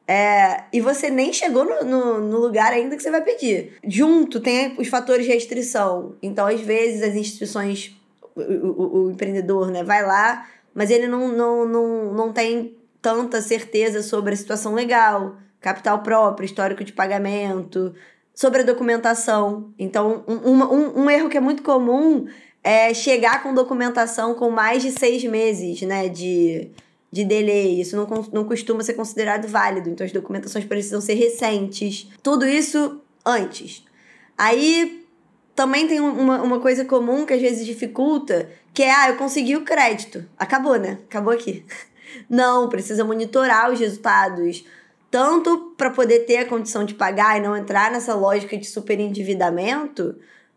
É, 0.08 0.64
e 0.72 0.80
você 0.80 1.10
nem 1.10 1.34
chegou 1.34 1.66
no, 1.66 1.84
no, 1.84 2.22
no 2.22 2.40
lugar 2.40 2.72
ainda 2.72 2.96
que 2.96 3.04
você 3.04 3.12
vai 3.12 3.22
pedir. 3.22 3.74
Junto 3.86 4.40
tem 4.40 4.74
os 4.78 4.88
fatores 4.88 5.26
de 5.26 5.34
restrição. 5.34 6.16
Então, 6.24 6.48
às 6.48 6.62
vezes, 6.62 7.04
as 7.04 7.16
instituições 7.16 8.00
o, 8.36 8.42
o, 8.42 9.04
o, 9.06 9.12
empreendedor 9.12 9.70
né, 9.72 9.84
vai 9.84 10.06
lá, 10.06 10.48
mas 10.74 10.90
ele 10.90 11.08
não, 11.08 11.28
não, 11.28 11.66
não, 11.66 12.14
não 12.14 12.34
tem 12.34 12.78
tanta 13.02 13.42
certeza 13.42 14.02
sobre 14.04 14.34
a 14.34 14.38
situação 14.38 14.74
legal, 14.74 15.36
capital 15.60 16.00
próprio, 16.00 16.46
histórico 16.46 16.84
de 16.84 16.94
pagamento, 16.94 17.94
sobre 18.34 18.62
a 18.62 18.66
documentação. 18.66 19.74
Então, 19.78 20.24
um, 20.28 20.52
um, 20.54 21.04
um 21.04 21.10
erro 21.10 21.30
que 21.30 21.38
é 21.38 21.42
muito 21.42 21.64
comum 21.64 22.28
é 22.64 22.94
chegar 22.94 23.42
com 23.42 23.54
documentação 23.54 24.36
com 24.36 24.50
mais 24.50 24.84
de 24.84 24.92
seis 24.92 25.24
meses 25.24 25.82
né, 25.82 26.08
de, 26.08 26.70
de 27.12 27.26
delay. 27.26 27.82
Isso 27.82 27.96
não, 27.96 28.08
não 28.32 28.44
costuma 28.46 28.84
ser 28.84 28.94
considerado 28.94 29.48
válido. 29.48 29.90
Então, 29.90 30.06
as 30.06 30.12
documentações 30.12 30.66
precisam 30.66 31.02
ser 31.02 31.16
recentes. 31.16 32.08
Tudo 32.22 32.46
isso 32.46 33.02
antes. 33.26 33.84
Aí 34.38 35.01
também 35.56 35.88
tem 35.88 36.00
uma, 36.00 36.42
uma 36.42 36.60
coisa 36.60 36.86
comum 36.86 37.26
que 37.26 37.34
às 37.34 37.42
vezes 37.42 37.66
dificulta, 37.66 38.50
que 38.74 38.84
é, 38.84 38.92
ah, 38.92 39.10
eu 39.10 39.18
consegui 39.18 39.56
o 39.56 39.64
crédito. 39.64 40.26
Acabou, 40.38 40.78
né? 40.78 41.00
Acabou 41.10 41.34
aqui. 41.34 41.66
Não, 42.30 42.70
precisa 42.70 43.04
monitorar 43.04 43.72
os 43.72 43.80
resultados, 43.80 44.66
tanto 45.10 45.74
para 45.78 45.90
poder 45.90 46.20
ter 46.20 46.38
a 46.38 46.46
condição 46.46 46.84
de 46.84 46.94
pagar 46.94 47.38
e 47.38 47.42
não 47.42 47.56
entrar 47.56 47.92
nessa 47.92 48.14
lógica 48.14 48.58
de 48.58 48.66
superendividamento, 48.66 50.16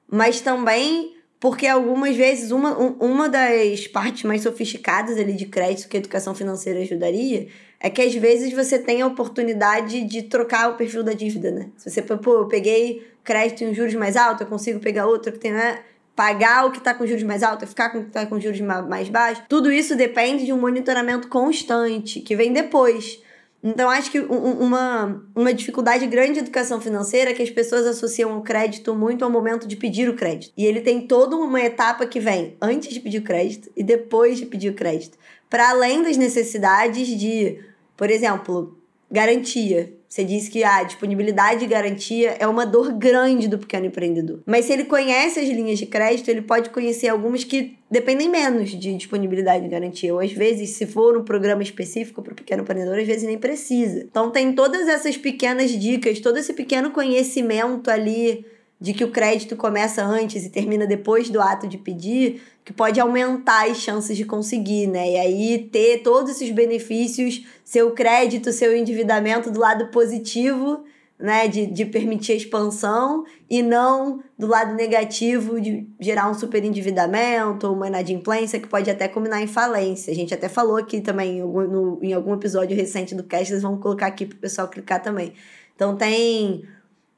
mas 0.08 0.40
também 0.40 1.14
porque 1.38 1.66
algumas 1.66 2.16
vezes 2.16 2.50
uma, 2.50 2.74
uma 2.76 3.28
das 3.28 3.86
partes 3.86 4.22
mais 4.22 4.42
sofisticadas 4.42 5.18
ali 5.18 5.34
de 5.34 5.46
crédito 5.46 5.88
que 5.88 5.96
a 5.96 6.00
educação 6.00 6.34
financeira 6.34 6.80
ajudaria 6.80 7.48
é 7.84 7.90
que 7.90 8.00
às 8.00 8.14
vezes 8.14 8.50
você 8.50 8.78
tem 8.78 9.02
a 9.02 9.06
oportunidade 9.06 10.04
de 10.04 10.22
trocar 10.22 10.70
o 10.70 10.74
perfil 10.74 11.02
da 11.02 11.12
dívida, 11.12 11.50
né? 11.50 11.68
Se 11.76 11.90
você, 11.90 12.00
pô, 12.00 12.32
eu 12.32 12.48
peguei 12.48 13.06
crédito 13.22 13.62
em 13.62 13.74
juros 13.74 13.92
mais 13.92 14.16
altos, 14.16 14.40
eu 14.40 14.46
consigo 14.46 14.80
pegar 14.80 15.04
outro 15.06 15.30
que 15.30 15.38
tem, 15.38 15.52
né? 15.52 15.80
Pagar 16.16 16.64
o 16.64 16.70
que 16.70 16.78
está 16.78 16.94
com 16.94 17.06
juros 17.06 17.24
mais 17.24 17.42
altos, 17.42 17.68
ficar 17.68 17.90
com 17.90 17.98
o 17.98 18.00
que 18.00 18.08
está 18.08 18.24
com 18.24 18.40
juros 18.40 18.58
mais 18.62 19.10
baixos. 19.10 19.44
Tudo 19.50 19.70
isso 19.70 19.94
depende 19.94 20.46
de 20.46 20.52
um 20.54 20.58
monitoramento 20.58 21.28
constante, 21.28 22.20
que 22.20 22.34
vem 22.34 22.54
depois. 22.54 23.22
Então, 23.62 23.90
acho 23.90 24.10
que 24.10 24.20
uma, 24.20 25.22
uma 25.34 25.52
dificuldade 25.52 26.06
grande 26.06 26.34
de 26.34 26.38
educação 26.40 26.80
financeira 26.80 27.32
é 27.32 27.34
que 27.34 27.42
as 27.42 27.50
pessoas 27.50 27.86
associam 27.86 28.38
o 28.38 28.42
crédito 28.42 28.94
muito 28.94 29.24
ao 29.26 29.30
momento 29.30 29.68
de 29.68 29.76
pedir 29.76 30.08
o 30.08 30.14
crédito. 30.14 30.54
E 30.56 30.64
ele 30.64 30.80
tem 30.80 31.06
toda 31.06 31.36
uma 31.36 31.60
etapa 31.60 32.06
que 32.06 32.20
vem 32.20 32.56
antes 32.62 32.94
de 32.94 33.00
pedir 33.00 33.18
o 33.18 33.24
crédito 33.24 33.70
e 33.76 33.82
depois 33.82 34.38
de 34.38 34.46
pedir 34.46 34.70
o 34.70 34.74
crédito. 34.74 35.18
Para 35.48 35.70
além 35.70 36.02
das 36.02 36.16
necessidades 36.16 37.08
de, 37.08 37.58
por 37.96 38.10
exemplo, 38.10 38.78
garantia. 39.10 39.92
Você 40.08 40.24
disse 40.24 40.48
que 40.48 40.62
a 40.62 40.84
disponibilidade 40.84 41.64
e 41.64 41.68
garantia 41.68 42.36
é 42.38 42.46
uma 42.46 42.64
dor 42.64 42.92
grande 42.92 43.48
do 43.48 43.58
pequeno 43.58 43.86
empreendedor. 43.86 44.40
Mas 44.46 44.64
se 44.64 44.72
ele 44.72 44.84
conhece 44.84 45.40
as 45.40 45.48
linhas 45.48 45.78
de 45.78 45.86
crédito, 45.86 46.28
ele 46.28 46.42
pode 46.42 46.70
conhecer 46.70 47.08
algumas 47.08 47.42
que 47.42 47.76
dependem 47.90 48.28
menos 48.28 48.70
de 48.70 48.94
disponibilidade 48.94 49.64
e 49.64 49.68
garantia. 49.68 50.14
Ou 50.14 50.20
às 50.20 50.30
vezes, 50.32 50.70
se 50.70 50.86
for 50.86 51.16
um 51.16 51.24
programa 51.24 51.64
específico 51.64 52.22
para 52.22 52.32
o 52.32 52.36
pequeno 52.36 52.62
empreendedor, 52.62 52.98
às 52.98 53.06
vezes 53.06 53.24
nem 53.24 53.38
precisa. 53.38 54.06
Então 54.08 54.30
tem 54.30 54.52
todas 54.52 54.86
essas 54.86 55.16
pequenas 55.16 55.72
dicas, 55.72 56.20
todo 56.20 56.38
esse 56.38 56.52
pequeno 56.52 56.92
conhecimento 56.92 57.90
ali 57.90 58.46
de 58.84 58.92
que 58.92 59.02
o 59.02 59.10
crédito 59.10 59.56
começa 59.56 60.04
antes 60.04 60.44
e 60.44 60.50
termina 60.50 60.86
depois 60.86 61.30
do 61.30 61.40
ato 61.40 61.66
de 61.66 61.78
pedir, 61.78 62.42
que 62.62 62.70
pode 62.70 63.00
aumentar 63.00 63.70
as 63.70 63.78
chances 63.78 64.14
de 64.14 64.26
conseguir, 64.26 64.86
né? 64.86 65.12
E 65.12 65.16
aí 65.16 65.68
ter 65.72 66.02
todos 66.02 66.32
esses 66.32 66.50
benefícios, 66.50 67.46
seu 67.64 67.92
crédito, 67.92 68.52
seu 68.52 68.76
endividamento 68.76 69.50
do 69.50 69.58
lado 69.58 69.86
positivo, 69.86 70.84
né? 71.18 71.48
De, 71.48 71.64
de 71.64 71.86
permitir 71.86 72.32
a 72.32 72.36
expansão 72.36 73.24
e 73.48 73.62
não 73.62 74.22
do 74.38 74.46
lado 74.46 74.74
negativo 74.74 75.58
de 75.58 75.88
gerar 75.98 76.28
um 76.28 76.34
super 76.34 76.62
endividamento 76.62 77.66
ou 77.66 77.72
uma 77.74 77.86
inadimplência 77.86 78.60
que 78.60 78.68
pode 78.68 78.90
até 78.90 79.08
culminar 79.08 79.42
em 79.42 79.46
falência. 79.46 80.12
A 80.12 80.14
gente 80.14 80.34
até 80.34 80.46
falou 80.46 80.76
aqui 80.76 81.00
também 81.00 81.38
em 81.38 81.40
algum, 81.40 81.62
no, 81.62 81.98
em 82.02 82.12
algum 82.12 82.34
episódio 82.34 82.76
recente 82.76 83.14
do 83.14 83.24
Cashless, 83.24 83.62
vamos 83.62 83.80
colocar 83.80 84.08
aqui 84.08 84.26
para 84.26 84.36
o 84.36 84.40
pessoal 84.40 84.68
clicar 84.68 85.02
também. 85.02 85.32
Então 85.74 85.96
tem 85.96 86.64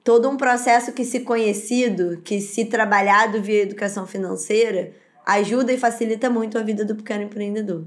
todo 0.07 0.31
um 0.31 0.37
processo 0.37 0.93
que, 0.93 1.05
se 1.05 1.21
conhecido, 1.21 2.21
que 2.23 2.41
se 2.41 2.67
trabalhado 2.67 3.43
via 3.43 3.63
educação 3.63 4.07
financeira, 4.07 4.93
ajuda 5.27 5.73
e 5.73 5.79
facilita 5.79 6.31
muito 6.31 6.57
a 6.57 6.63
vida 6.63 6.85
do 6.85 6.95
pequeno 6.95 7.25
empreendedor. 7.25 7.85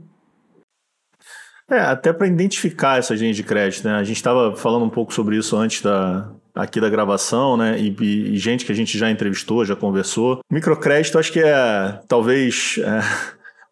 É, 1.72 1.80
até 1.80 2.12
para 2.12 2.28
identificar 2.28 3.00
essa 3.00 3.16
gente 3.16 3.38
de 3.38 3.44
crédito, 3.44 3.88
né? 3.88 3.94
A 3.96 4.04
gente 4.04 4.18
estava 4.18 4.54
falando 4.54 4.84
um 4.84 4.90
pouco 4.90 5.14
sobre 5.14 5.38
isso 5.38 5.56
antes 5.56 5.82
da, 5.82 6.30
aqui 6.54 6.82
da 6.82 6.90
gravação, 6.90 7.56
né? 7.56 7.80
E, 7.80 7.96
e, 8.34 8.38
gente 8.38 8.66
que 8.66 8.72
a 8.74 8.76
gente 8.76 8.98
já 8.98 9.10
entrevistou, 9.10 9.64
já 9.64 9.76
conversou. 9.76 10.42
Microcrédito, 10.52 11.18
acho 11.18 11.32
que 11.32 11.40
é 11.40 12.02
talvez 12.06 12.82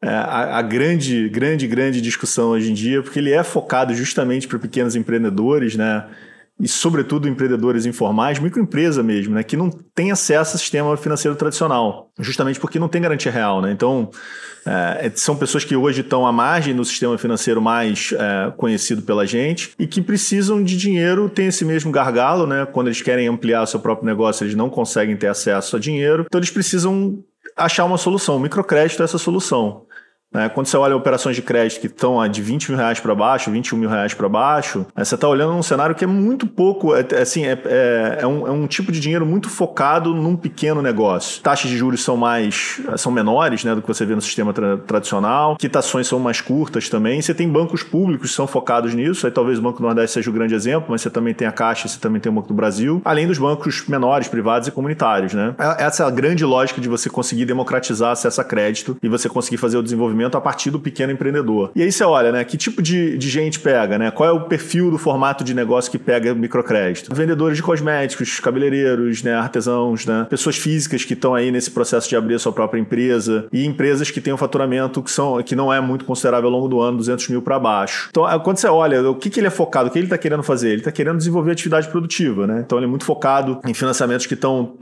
é, 0.02 0.08
é, 0.08 0.10
a, 0.10 0.60
a, 0.60 0.62
grande, 0.62 1.28
grande, 1.28 1.68
grande 1.68 2.00
discussão 2.00 2.52
hoje 2.52 2.72
em 2.72 2.74
dia, 2.74 3.04
porque 3.04 3.20
ele 3.20 3.34
é 3.34 3.44
focado 3.44 3.94
justamente 3.94 4.48
para 4.48 4.58
pequenos 4.58 4.96
empreendedores, 4.96 5.76
né? 5.76 6.08
E, 6.60 6.68
sobretudo, 6.68 7.28
empreendedores 7.28 7.86
informais, 7.86 8.40
microempresa 8.40 9.04
mesmo, 9.04 9.36
né, 9.36 9.44
que 9.44 9.56
não 9.56 9.70
tem 9.70 10.12
acesso 10.12 10.54
ao 10.54 10.60
sistema 10.60 10.98
financeiro 10.98 11.36
tradicional, 11.36 12.10
justamente 12.20 12.60
porque 12.60 12.80
não 12.80 12.88
tem 12.88 13.02
garantia 13.02 13.32
real. 13.32 13.62
Né? 13.62 13.72
Então, 13.72 14.10
é, 14.66 15.12
são 15.16 15.36
pessoas 15.36 15.64
que 15.64 15.76
hoje 15.76 16.02
estão 16.02 16.26
à 16.26 16.32
margem 16.32 16.76
do 16.76 16.84
sistema 16.84 17.18
financeiro 17.18 17.62
mais 17.62 18.14
é, 18.14 18.52
conhecido 18.58 19.04
pela 19.04 19.26
gente 19.26 19.72
e 19.78 19.86
que 19.86 20.02
precisam 20.02 20.64
de 20.64 20.76
dinheiro, 20.76 21.30
tem 21.30 21.48
esse 21.48 21.64
mesmo 21.64 21.92
gargalo, 21.92 22.48
né? 22.48 22.66
quando 22.66 22.88
eles 22.88 23.02
querem 23.02 23.28
ampliar 23.28 23.62
o 23.62 23.68
seu 23.68 23.80
próprio 23.80 24.06
negócio, 24.08 24.44
eles 24.44 24.56
não 24.56 24.70
conseguem 24.70 25.16
ter 25.16 25.28
acesso 25.28 25.76
a 25.76 25.80
dinheiro, 25.80 26.26
então 26.28 26.40
eles 26.40 26.52
precisam 26.52 27.24
achar 27.56 27.86
uma 27.86 27.98
solução. 27.98 28.38
O 28.38 28.40
microcrédito 28.40 29.02
é 29.02 29.06
essa 29.06 29.18
solução. 29.18 29.87
Né? 30.38 30.50
Quando 30.50 30.68
você 30.68 30.78
olha 30.78 30.96
operações 30.96 31.36
de 31.36 31.42
crédito 31.42 31.82
que 31.82 31.88
estão 31.88 32.26
de 32.28 32.44
20 32.44 32.70
mil 32.70 32.78
reais 32.78 33.00
para 33.00 33.16
baixo, 33.16 33.50
21 33.50 33.76
mil 33.76 33.90
reais 33.90 34.14
para 34.14 34.30
baixo, 34.30 34.86
né, 34.96 35.04
você 35.04 35.16
está 35.16 35.28
olhando 35.28 35.54
um 35.54 35.64
cenário 35.64 35.96
que 35.96 36.04
é 36.04 36.08
muito 36.08 36.46
pouco, 36.46 36.96
é, 36.96 37.04
é, 37.12 37.22
assim, 37.24 37.44
é, 37.44 37.60
é, 37.66 38.20
é, 38.22 38.28
um, 38.28 38.48
é, 38.48 38.52
um, 38.52 38.68
tipo 38.68 38.92
de 38.92 39.00
dinheiro 39.00 39.26
muito 39.26 39.50
focado 39.50 40.14
num 40.14 40.36
pequeno 40.36 40.80
negócio. 40.80 41.42
Taxas 41.42 41.72
de 41.72 41.76
juros 41.76 42.04
são 42.04 42.16
mais, 42.16 42.80
são 42.98 43.12
menores 43.12 43.64
né, 43.64 43.74
do 43.74 43.82
que 43.82 43.88
você 43.88 44.06
vê 44.06 44.14
no 44.14 44.22
sistema 44.22 44.54
tra 44.54 44.78
tradicional, 44.78 45.56
quitações 45.56 46.06
são 46.06 46.20
mais 46.20 46.40
curtas 46.40 46.88
também. 46.88 47.20
Você 47.20 47.34
tem 47.34 47.50
bancos 47.50 47.82
públicos 47.82 48.30
que 48.30 48.36
são 48.36 48.46
focados 48.46 48.94
nisso, 48.94 49.26
aí 49.26 49.32
talvez 49.32 49.58
o 49.58 49.62
Banco 49.64 49.80
do 49.80 49.86
Nordeste 49.86 50.14
seja 50.14 50.30
o 50.30 50.34
grande 50.34 50.54
exemplo, 50.54 50.90
mas 50.90 51.02
você 51.02 51.10
também 51.10 51.34
tem 51.34 51.48
a 51.48 51.52
Caixa, 51.52 51.88
você 51.88 52.00
também 52.00 52.22
tem 52.22 52.32
o 52.32 52.36
Banco 52.36 52.50
do 52.50 52.54
Brasil, 52.54 53.02
além 53.04 53.26
dos 53.26 53.40
bancos 53.40 53.88
menores, 53.88 54.28
privados 54.28 54.68
e 54.68 54.72
comunitários. 54.72 55.34
Né? 55.34 55.56
É, 55.58 55.86
essa 55.86 56.04
é 56.04 56.06
a 56.06 56.12
grande 56.12 56.46
lógica 56.46 56.80
de 56.80 56.88
você 56.88 57.10
conseguir 57.10 57.46
democratizar 57.46 58.12
acesso 58.12 58.40
a 58.40 58.44
crédito 58.44 58.96
e 59.02 59.10
você 59.10 59.28
conseguir 59.28 59.58
fazer 59.58 59.78
o 59.78 59.84
desenvolvimento 59.84 60.27
a 60.36 60.42
partir 60.42 60.72
do 60.72 60.80
pequeno 60.80 61.12
empreendedor. 61.12 61.72
E 61.76 61.82
aí 61.82 61.92
você 61.92 62.04
olha, 62.04 62.32
né? 62.32 62.44
Que 62.44 62.58
tipo 62.58 62.82
de, 62.82 63.18
de 63.18 63.30
gente 63.30 63.60
pega, 63.60 63.98
né? 63.98 64.12
Qual 64.12 64.28
é 64.28 64.32
o 64.32 64.42
perfil 64.42 64.92
do 64.92 64.98
formato 64.98 65.44
de 65.44 65.54
negócio 65.54 65.92
que 65.92 65.98
pega 65.98 66.34
microcrédito? 66.34 67.14
Vendedores 67.14 67.58
de 67.58 67.64
cosméticos, 67.64 68.40
cabeleireiros, 68.40 69.24
né? 69.24 69.36
Artesãos, 69.36 70.06
né? 70.06 70.26
Pessoas 70.30 70.58
físicas 70.58 71.06
que 71.06 71.14
estão 71.14 71.36
aí 71.36 71.52
nesse 71.52 71.72
processo 71.72 72.10
de 72.10 72.16
abrir 72.16 72.36
a 72.36 72.40
sua 72.40 72.52
própria 72.52 72.80
empresa 72.80 73.48
e 73.52 73.66
empresas 73.66 74.12
que 74.12 74.20
têm 74.20 74.34
um 74.34 74.38
faturamento 74.38 75.02
que, 75.02 75.12
são, 75.12 75.42
que 75.44 75.56
não 75.56 75.72
é 75.72 75.80
muito 75.80 76.06
considerável 76.06 76.50
ao 76.50 76.56
longo 76.56 76.68
do 76.68 76.82
ano, 76.82 76.98
200 76.98 77.30
mil 77.30 77.42
para 77.42 77.60
baixo. 77.60 78.08
Então, 78.10 78.30
é, 78.30 78.38
quando 78.40 78.58
você 78.58 78.68
olha 78.68 79.10
o 79.10 79.16
que, 79.16 79.30
que 79.30 79.40
ele 79.40 79.48
é 79.48 79.52
focado, 79.52 79.90
o 79.90 79.92
que 79.92 80.00
ele 80.00 80.06
está 80.06 80.18
querendo 80.18 80.44
fazer? 80.44 80.70
Ele 80.70 80.78
está 80.78 80.92
querendo 80.92 81.18
desenvolver 81.18 81.52
atividade 81.52 81.88
produtiva, 81.88 82.48
né? 82.48 82.64
Então, 82.66 82.78
ele 82.78 82.86
é 82.86 82.90
muito 82.90 83.06
focado 83.06 83.60
em 83.66 83.74
financiamentos 83.74 84.26
que 84.26 84.34
estão 84.34 84.74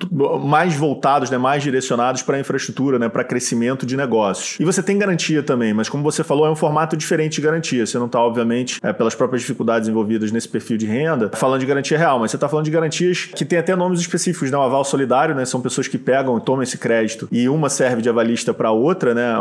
mais 0.44 0.76
voltados, 0.76 1.30
né? 1.30 1.38
mais 1.38 1.64
direcionados 1.64 2.22
para 2.22 2.38
a 2.38 2.40
infraestrutura, 2.40 3.00
né? 3.00 3.10
para 3.10 3.24
crescimento 3.24 3.86
de 3.86 3.98
negócios. 3.98 4.60
E 4.60 4.66
você 4.66 4.82
tem 4.82 4.98
garantia 4.98 5.25
garantia 5.26 5.44
também, 5.44 5.74
mas 5.74 5.90
como 5.90 6.04
você 6.04 6.24
falou, 6.24 6.46
é 6.46 6.52
um 6.52 6.56
formato 6.56 6.96
diferente 6.96 7.36
de 7.36 7.42
garantia. 7.42 7.86
Você 7.86 7.98
não 7.98 8.06
está, 8.06 8.20
obviamente, 8.20 8.80
é, 8.84 8.94
pelas 8.94 9.16
próprias 9.16 9.42
dificuldades 9.42 9.90
envolvidas 9.90 10.32
nesse 10.32 10.48
perfil 10.48 10.78
de 10.78 10.86
renda, 10.86 11.32
falando 11.34 11.60
de 11.60 11.66
garantia 11.66 11.98
real, 11.98 12.20
mas 12.20 12.32
você 12.32 12.38
está 12.38 12.48
falando 12.48 12.66
de 12.66 12.72
garantias 12.72 13.30
que 13.36 13.46
tem 13.46 13.58
até 13.58 13.76
nomes 13.76 14.00
específicos, 14.00 14.52
né? 14.52 14.58
O 14.58 14.62
aval 14.62 14.84
solidário, 14.84 15.34
né? 15.34 15.46
São 15.46 15.62
pessoas 15.62 15.88
que 15.88 15.98
pegam 15.98 16.38
e 16.38 16.42
tomam 16.42 16.62
esse 16.62 16.78
crédito 16.78 17.28
e 17.32 17.50
uma 17.50 17.70
serve 17.70 18.02
de 18.02 18.10
avalista 18.10 18.54
para 18.54 18.72
outra, 18.72 19.14
né? 19.14 19.34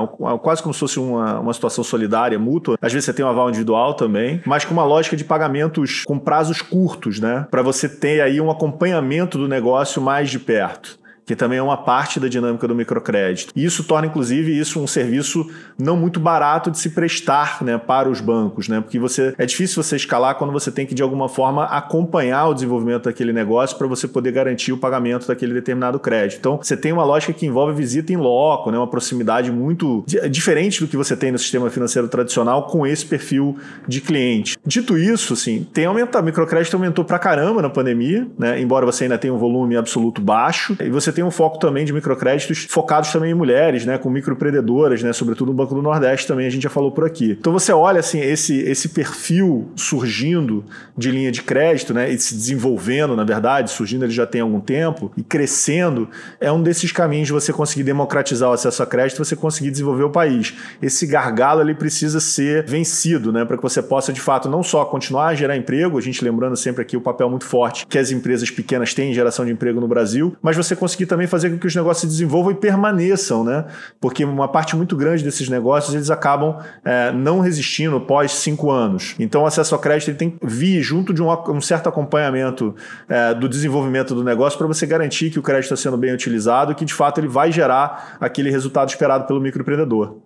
Quase 0.42 0.62
como 0.62 0.72
se 0.72 0.80
fosse 0.80 0.98
uma, 0.98 1.40
uma 1.40 1.52
situação 1.52 1.84
solidária, 1.84 2.38
mútua. 2.38 2.78
Às 2.80 2.92
vezes 2.92 3.06
você 3.06 3.12
tem 3.12 3.24
um 3.24 3.28
aval 3.28 3.48
individual 3.48 3.94
também, 3.94 4.40
mas 4.46 4.64
com 4.64 4.72
uma 4.72 4.84
lógica 4.84 5.16
de 5.16 5.24
pagamentos 5.24 6.04
com 6.06 6.18
prazos 6.18 6.62
curtos, 6.62 7.20
né? 7.20 7.46
Para 7.50 7.62
você 7.62 7.88
ter 7.88 8.20
aí 8.20 8.40
um 8.40 8.50
acompanhamento 8.50 9.38
do 9.38 9.48
negócio 9.48 10.00
mais 10.00 10.30
de 10.30 10.38
perto 10.38 11.03
que 11.24 11.34
também 11.34 11.58
é 11.58 11.62
uma 11.62 11.76
parte 11.76 12.20
da 12.20 12.28
dinâmica 12.28 12.68
do 12.68 12.74
microcrédito. 12.74 13.52
E 13.56 13.64
isso 13.64 13.84
torna, 13.84 14.06
inclusive, 14.06 14.58
isso 14.58 14.80
um 14.80 14.86
serviço 14.86 15.48
não 15.78 15.96
muito 15.96 16.20
barato 16.20 16.70
de 16.70 16.78
se 16.78 16.90
prestar 16.90 17.62
né, 17.62 17.78
para 17.78 18.08
os 18.08 18.20
bancos, 18.20 18.68
né? 18.68 18.80
Porque 18.80 18.98
você 18.98 19.34
é 19.38 19.46
difícil 19.46 19.82
você 19.82 19.96
escalar 19.96 20.36
quando 20.36 20.52
você 20.52 20.70
tem 20.70 20.86
que, 20.86 20.94
de 20.94 21.02
alguma 21.02 21.28
forma, 21.28 21.64
acompanhar 21.64 22.48
o 22.48 22.54
desenvolvimento 22.54 23.04
daquele 23.04 23.32
negócio 23.32 23.76
para 23.76 23.86
você 23.86 24.06
poder 24.06 24.32
garantir 24.32 24.72
o 24.72 24.78
pagamento 24.78 25.26
daquele 25.26 25.54
determinado 25.54 25.98
crédito. 25.98 26.38
Então, 26.38 26.58
você 26.60 26.76
tem 26.76 26.92
uma 26.92 27.04
lógica 27.04 27.32
que 27.32 27.46
envolve 27.46 27.72
visita 27.72 28.12
em 28.12 28.16
loco, 28.16 28.70
né, 28.70 28.78
uma 28.78 28.86
proximidade 28.86 29.50
muito 29.50 30.04
diferente 30.30 30.80
do 30.80 30.88
que 30.88 30.96
você 30.96 31.16
tem 31.16 31.32
no 31.32 31.38
sistema 31.38 31.70
financeiro 31.70 32.08
tradicional 32.08 32.64
com 32.64 32.86
esse 32.86 33.04
perfil 33.06 33.58
de 33.86 34.00
cliente. 34.00 34.56
Dito 34.66 34.98
isso, 34.98 35.32
assim, 35.32 35.66
tem 35.72 35.86
aumentado, 35.86 36.22
o 36.22 36.26
microcrédito 36.26 36.76
aumentou 36.76 37.04
pra 37.04 37.18
caramba 37.18 37.62
na 37.62 37.70
pandemia, 37.70 38.26
né? 38.38 38.60
Embora 38.60 38.84
você 38.84 39.04
ainda 39.04 39.18
tenha 39.18 39.32
um 39.32 39.38
volume 39.38 39.76
absoluto 39.76 40.20
baixo, 40.20 40.76
e 40.80 40.90
você 40.90 41.12
tem 41.14 41.24
um 41.24 41.30
foco 41.30 41.58
também 41.58 41.84
de 41.84 41.92
microcréditos 41.92 42.66
focados 42.68 43.12
também 43.12 43.30
em 43.30 43.34
mulheres, 43.34 43.84
né, 43.86 43.98
com 43.98 44.10
microempreendedoras, 44.10 45.02
né, 45.02 45.12
sobretudo 45.12 45.48
no 45.48 45.54
Banco 45.54 45.74
do 45.74 45.82
Nordeste 45.82 46.26
também 46.26 46.46
a 46.46 46.50
gente 46.50 46.62
já 46.62 46.70
falou 46.70 46.90
por 46.90 47.04
aqui. 47.04 47.36
Então 47.38 47.52
você 47.52 47.72
olha 47.72 48.00
assim 48.00 48.20
esse 48.20 48.54
esse 48.60 48.88
perfil 48.88 49.68
surgindo 49.76 50.64
de 50.96 51.10
linha 51.10 51.30
de 51.30 51.42
crédito, 51.42 51.94
né, 51.94 52.10
e 52.10 52.18
se 52.18 52.34
desenvolvendo, 52.34 53.16
na 53.16 53.24
verdade, 53.24 53.70
surgindo 53.70 54.04
ele 54.04 54.12
já 54.12 54.26
tem 54.26 54.40
algum 54.40 54.60
tempo 54.60 55.12
e 55.16 55.22
crescendo, 55.22 56.08
é 56.40 56.50
um 56.50 56.62
desses 56.62 56.92
caminhos 56.92 57.26
de 57.26 57.32
você 57.32 57.52
conseguir 57.52 57.84
democratizar 57.84 58.50
o 58.50 58.52
acesso 58.52 58.82
a 58.82 58.86
crédito, 58.86 59.24
você 59.24 59.36
conseguir 59.36 59.70
desenvolver 59.70 60.04
o 60.04 60.10
país. 60.10 60.54
Esse 60.82 61.06
gargalo 61.06 61.60
ele 61.60 61.74
precisa 61.74 62.20
ser 62.20 62.64
vencido, 62.64 63.32
né, 63.32 63.44
para 63.44 63.56
que 63.56 63.62
você 63.62 63.82
possa 63.82 64.12
de 64.12 64.20
fato 64.20 64.48
não 64.48 64.62
só 64.62 64.84
continuar 64.84 65.28
a 65.28 65.34
gerar 65.34 65.56
emprego, 65.56 65.98
a 65.98 66.00
gente 66.00 66.24
lembrando 66.24 66.56
sempre 66.56 66.82
aqui 66.82 66.96
o 66.96 67.00
papel 67.00 67.28
muito 67.30 67.44
forte 67.44 67.86
que 67.86 67.98
as 67.98 68.10
empresas 68.10 68.50
pequenas 68.50 68.94
têm 68.94 69.10
em 69.10 69.14
geração 69.14 69.44
de 69.44 69.52
emprego 69.52 69.80
no 69.80 69.88
Brasil, 69.88 70.36
mas 70.42 70.56
você 70.56 70.74
conseguir 70.74 71.03
também 71.06 71.26
fazer 71.26 71.50
com 71.50 71.58
que 71.58 71.66
os 71.66 71.74
negócios 71.74 72.00
se 72.00 72.06
desenvolvam 72.06 72.52
e 72.52 72.54
permaneçam, 72.54 73.44
né? 73.44 73.64
Porque 74.00 74.24
uma 74.24 74.48
parte 74.48 74.76
muito 74.76 74.96
grande 74.96 75.22
desses 75.22 75.48
negócios 75.48 75.94
eles 75.94 76.10
acabam 76.10 76.58
é, 76.84 77.12
não 77.12 77.40
resistindo 77.40 78.00
pós 78.00 78.32
cinco 78.32 78.70
anos. 78.70 79.14
Então, 79.18 79.42
o 79.42 79.46
acesso 79.46 79.74
ao 79.74 79.80
crédito 79.80 80.08
ele 80.10 80.18
tem 80.18 80.30
que 80.30 80.46
vir 80.46 80.82
junto 80.82 81.12
de 81.12 81.22
um, 81.22 81.28
um 81.50 81.60
certo 81.60 81.88
acompanhamento 81.88 82.74
é, 83.08 83.34
do 83.34 83.48
desenvolvimento 83.48 84.14
do 84.14 84.24
negócio 84.24 84.58
para 84.58 84.66
você 84.66 84.86
garantir 84.86 85.30
que 85.30 85.38
o 85.38 85.42
crédito 85.42 85.72
está 85.72 85.76
sendo 85.76 85.96
bem 85.96 86.12
utilizado 86.12 86.72
e 86.72 86.74
que 86.74 86.84
de 86.84 86.94
fato 86.94 87.20
ele 87.20 87.28
vai 87.28 87.50
gerar 87.50 88.16
aquele 88.20 88.50
resultado 88.50 88.88
esperado 88.88 89.26
pelo 89.26 89.40
microempreendedor. 89.40 90.18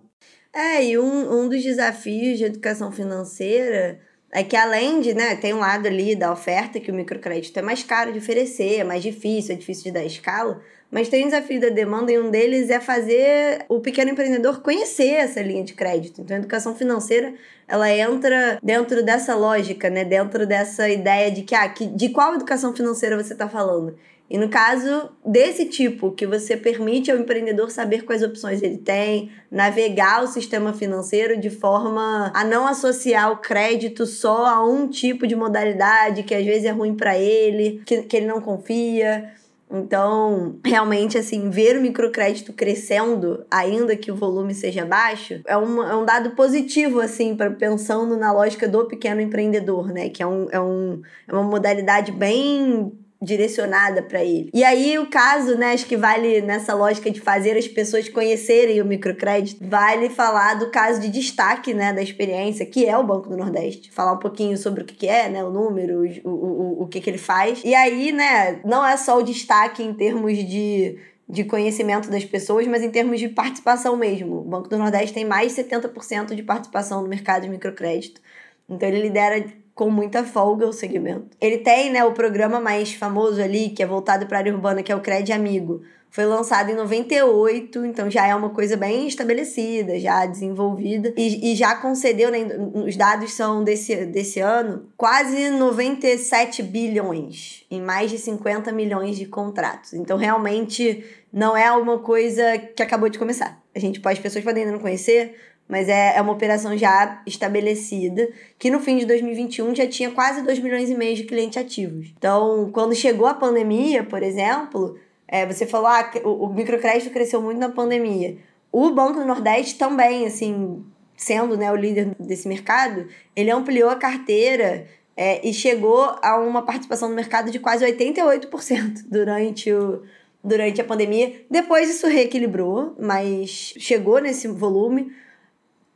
É, 0.53 0.83
e 0.83 0.97
um, 0.97 1.43
um 1.43 1.49
dos 1.49 1.61
desafios 1.61 2.37
de 2.37 2.45
educação 2.45 2.91
financeira 2.91 3.99
é 4.31 4.43
que 4.43 4.55
além 4.55 5.01
de, 5.01 5.13
né, 5.13 5.35
tem 5.35 5.53
um 5.53 5.59
lado 5.59 5.87
ali 5.87 6.15
da 6.15 6.31
oferta 6.31 6.79
que 6.79 6.91
o 6.91 6.93
microcrédito 6.93 7.57
é 7.57 7.61
mais 7.61 7.83
caro 7.83 8.11
de 8.11 8.19
oferecer, 8.19 8.79
é 8.79 8.83
mais 8.83 9.01
difícil, 9.01 9.53
é 9.53 9.57
difícil 9.57 9.85
de 9.85 9.91
dar 9.91 10.05
escala, 10.05 10.61
mas 10.91 11.09
tem 11.09 11.23
um 11.23 11.27
desafio 11.27 11.59
da 11.59 11.69
demanda 11.69 12.11
e 12.11 12.19
um 12.19 12.31
deles 12.31 12.69
é 12.69 12.79
fazer 12.79 13.65
o 13.69 13.79
pequeno 13.79 14.11
empreendedor 14.11 14.61
conhecer 14.61 15.13
essa 15.13 15.41
linha 15.41 15.63
de 15.63 15.73
crédito. 15.73 16.21
Então, 16.21 16.35
a 16.35 16.39
educação 16.39 16.75
financeira, 16.75 17.33
ela 17.67 17.91
entra 17.91 18.59
dentro 18.61 19.03
dessa 19.03 19.35
lógica, 19.35 19.89
né? 19.89 20.03
Dentro 20.03 20.47
dessa 20.47 20.89
ideia 20.89 21.31
de 21.31 21.43
que, 21.43 21.53
ah, 21.53 21.69
que, 21.69 21.85
de 21.85 22.09
qual 22.09 22.33
educação 22.33 22.75
financeira 22.75 23.21
você 23.21 23.33
está 23.33 23.47
falando? 23.47 23.95
E 24.29 24.37
no 24.37 24.47
caso 24.47 25.09
desse 25.25 25.65
tipo, 25.65 26.11
que 26.11 26.27
você 26.27 26.55
permite 26.55 27.09
ao 27.09 27.17
empreendedor 27.17 27.71
saber 27.71 28.03
quais 28.03 28.21
opções 28.21 28.61
ele 28.61 28.77
tem, 28.77 29.31
navegar 29.49 30.23
o 30.23 30.27
sistema 30.27 30.71
financeiro 30.71 31.39
de 31.39 31.49
forma 31.49 32.31
a 32.35 32.43
não 32.43 32.67
associar 32.67 33.31
o 33.31 33.37
crédito 33.37 34.05
só 34.05 34.45
a 34.45 34.63
um 34.63 34.87
tipo 34.87 35.25
de 35.25 35.35
modalidade 35.35 36.23
que 36.23 36.35
às 36.35 36.45
vezes 36.45 36.65
é 36.65 36.71
ruim 36.71 36.95
para 36.95 37.17
ele, 37.17 37.81
que, 37.85 38.03
que 38.03 38.17
ele 38.17 38.27
não 38.27 38.39
confia. 38.39 39.33
Então, 39.71 40.55
realmente, 40.65 41.15
assim, 41.15 41.51
ver 41.51 41.77
o 41.77 41.81
microcrédito 41.81 42.51
crescendo, 42.53 43.45
ainda 43.51 43.95
que 43.95 44.11
o 44.11 44.15
volume 44.15 44.53
seja 44.53 44.83
baixo, 44.83 45.41
é 45.45 45.55
um, 45.55 45.83
é 45.83 45.95
um 45.95 46.03
dado 46.03 46.31
positivo, 46.31 46.99
assim, 46.99 47.35
para 47.35 47.51
pensando 47.51 48.17
na 48.17 48.31
lógica 48.31 48.67
do 48.67 48.85
pequeno 48.85 49.21
empreendedor, 49.21 49.93
né? 49.93 50.09
Que 50.09 50.23
é, 50.23 50.27
um, 50.27 50.47
é, 50.51 50.59
um, 50.59 51.01
é 51.27 51.33
uma 51.33 51.43
modalidade 51.43 52.11
bem 52.11 52.91
direcionada 53.21 54.01
para 54.01 54.23
ele. 54.23 54.49
E 54.53 54.63
aí 54.63 54.97
o 54.97 55.07
caso, 55.07 55.57
né, 55.57 55.73
acho 55.73 55.85
que 55.85 55.97
vale 55.97 56.41
nessa 56.41 56.73
lógica 56.73 57.11
de 57.11 57.19
fazer 57.19 57.57
as 57.57 57.67
pessoas 57.67 58.07
conhecerem 58.07 58.81
o 58.81 58.85
microcrédito, 58.85 59.65
vale 59.67 60.09
falar 60.09 60.55
do 60.55 60.71
caso 60.71 61.01
de 61.01 61.09
destaque, 61.09 61.73
né, 61.73 61.91
da 61.91 62.01
experiência, 62.01 62.65
que 62.65 62.85
é 62.85 62.97
o 62.97 63.03
Banco 63.03 63.29
do 63.29 63.35
Nordeste. 63.35 63.91
Falar 63.91 64.13
um 64.13 64.19
pouquinho 64.19 64.57
sobre 64.57 64.83
o 64.83 64.85
que 64.85 65.07
é, 65.07 65.29
né, 65.29 65.43
o 65.43 65.49
número, 65.49 66.03
o, 66.23 66.29
o, 66.29 66.83
o 66.83 66.87
que 66.87 67.01
que 67.01 67.09
ele 67.09 67.17
faz. 67.17 67.61
E 67.65 67.75
aí, 67.75 68.11
né, 68.11 68.61
não 68.63 68.85
é 68.85 68.95
só 68.95 69.17
o 69.17 69.23
destaque 69.23 69.83
em 69.83 69.93
termos 69.93 70.37
de 70.37 70.97
de 71.29 71.43
conhecimento 71.43 72.09
das 72.09 72.25
pessoas, 72.25 72.65
mas 72.65 72.81
em 72.81 72.89
termos 72.89 73.19
de 73.19 73.29
participação 73.29 73.95
mesmo. 73.95 74.39
O 74.39 74.43
Banco 74.43 74.67
do 74.67 74.79
Nordeste 74.79 75.13
tem 75.13 75.23
mais 75.23 75.53
de 75.55 75.63
70% 75.63 76.33
de 76.33 76.41
participação 76.41 77.03
no 77.03 77.07
mercado 77.07 77.43
de 77.43 77.49
microcrédito. 77.49 78.19
Então 78.67 78.89
ele 78.89 78.99
lidera 78.99 79.45
com 79.79 79.89
muita 79.89 80.25
folga 80.25 80.67
o 80.67 80.73
segmento. 80.73 81.37
Ele 81.39 81.59
tem, 81.59 81.89
né, 81.89 82.03
o 82.03 82.11
programa 82.11 82.59
mais 82.59 82.93
famoso 82.93 83.41
ali, 83.41 83.69
que 83.69 83.81
é 83.81 83.85
voltado 83.85 84.25
para 84.25 84.35
a 84.35 84.41
área 84.41 84.53
urbana, 84.53 84.83
que 84.83 84.91
é 84.91 84.95
o 84.95 84.99
Cred 84.99 85.31
Amigo. 85.31 85.83
Foi 86.09 86.25
lançado 86.25 86.69
em 86.69 86.75
98, 86.75 87.85
então 87.85 88.11
já 88.11 88.27
é 88.27 88.35
uma 88.35 88.49
coisa 88.49 88.75
bem 88.75 89.07
estabelecida, 89.07 89.97
já 89.97 90.25
desenvolvida. 90.25 91.13
E, 91.15 91.53
e 91.53 91.55
já 91.55 91.75
concedeu, 91.75 92.29
né, 92.29 92.39
os 92.73 92.97
dados 92.97 93.31
são 93.31 93.63
desse, 93.63 94.05
desse 94.07 94.41
ano, 94.41 94.83
quase 94.97 95.49
97 95.51 96.61
bilhões 96.61 97.65
em 97.71 97.81
mais 97.81 98.11
de 98.11 98.17
50 98.17 98.73
milhões 98.73 99.15
de 99.15 99.27
contratos. 99.27 99.93
Então, 99.93 100.17
realmente, 100.17 101.05
não 101.31 101.55
é 101.55 101.71
uma 101.71 101.99
coisa 101.99 102.57
que 102.57 102.83
acabou 102.83 103.07
de 103.07 103.17
começar. 103.17 103.63
A 103.73 103.79
gente 103.79 104.01
as 104.03 104.19
pessoas 104.19 104.43
podem 104.43 104.63
ainda 104.63 104.75
não 104.75 104.81
conhecer, 104.81 105.37
mas 105.69 105.87
é, 105.87 106.17
é 106.17 106.21
uma 106.21 106.33
operação 106.33 106.75
já 106.75 107.21
estabelecida, 107.27 108.27
que 108.57 108.71
no 108.71 108.79
fim 108.79 108.97
de 108.97 109.05
2021 109.05 109.75
já 109.75 109.87
tinha 109.87 110.09
quase 110.09 110.41
2 110.41 110.57
milhões 110.57 110.89
e 110.89 110.95
meio 110.95 111.15
de 111.15 111.25
clientes 111.25 111.61
ativos. 111.61 112.11
Então, 112.17 112.71
quando 112.73 112.95
chegou 112.95 113.27
a 113.27 113.35
pandemia, 113.35 114.03
por 114.03 114.23
exemplo, 114.23 114.97
é, 115.27 115.45
você 115.45 115.67
falou, 115.67 115.87
ah, 115.87 116.11
o, 116.23 116.45
o 116.45 116.53
microcrédito 116.53 117.11
cresceu 117.11 117.39
muito 117.39 117.59
na 117.59 117.69
pandemia. 117.69 118.35
O 118.71 118.89
Banco 118.89 119.19
do 119.19 119.25
Nordeste 119.25 119.77
também, 119.77 120.25
assim, 120.25 120.83
sendo 121.15 121.55
né, 121.55 121.71
o 121.71 121.75
líder 121.75 122.15
desse 122.19 122.47
mercado, 122.47 123.05
ele 123.35 123.51
ampliou 123.51 123.91
a 123.91 123.95
carteira 123.95 124.87
é, 125.15 125.47
e 125.47 125.53
chegou 125.53 126.15
a 126.23 126.39
uma 126.39 126.63
participação 126.63 127.09
no 127.09 127.15
mercado 127.15 127.51
de 127.51 127.59
quase 127.59 127.85
88% 127.85 129.03
durante 129.11 129.71
o, 129.71 130.01
durante 130.43 130.81
a 130.81 130.83
pandemia. 130.83 131.45
Depois 131.49 131.91
isso 131.91 132.07
reequilibrou, 132.07 132.95
mas 132.99 133.75
chegou 133.77 134.19
nesse 134.19 134.47
volume 134.47 135.11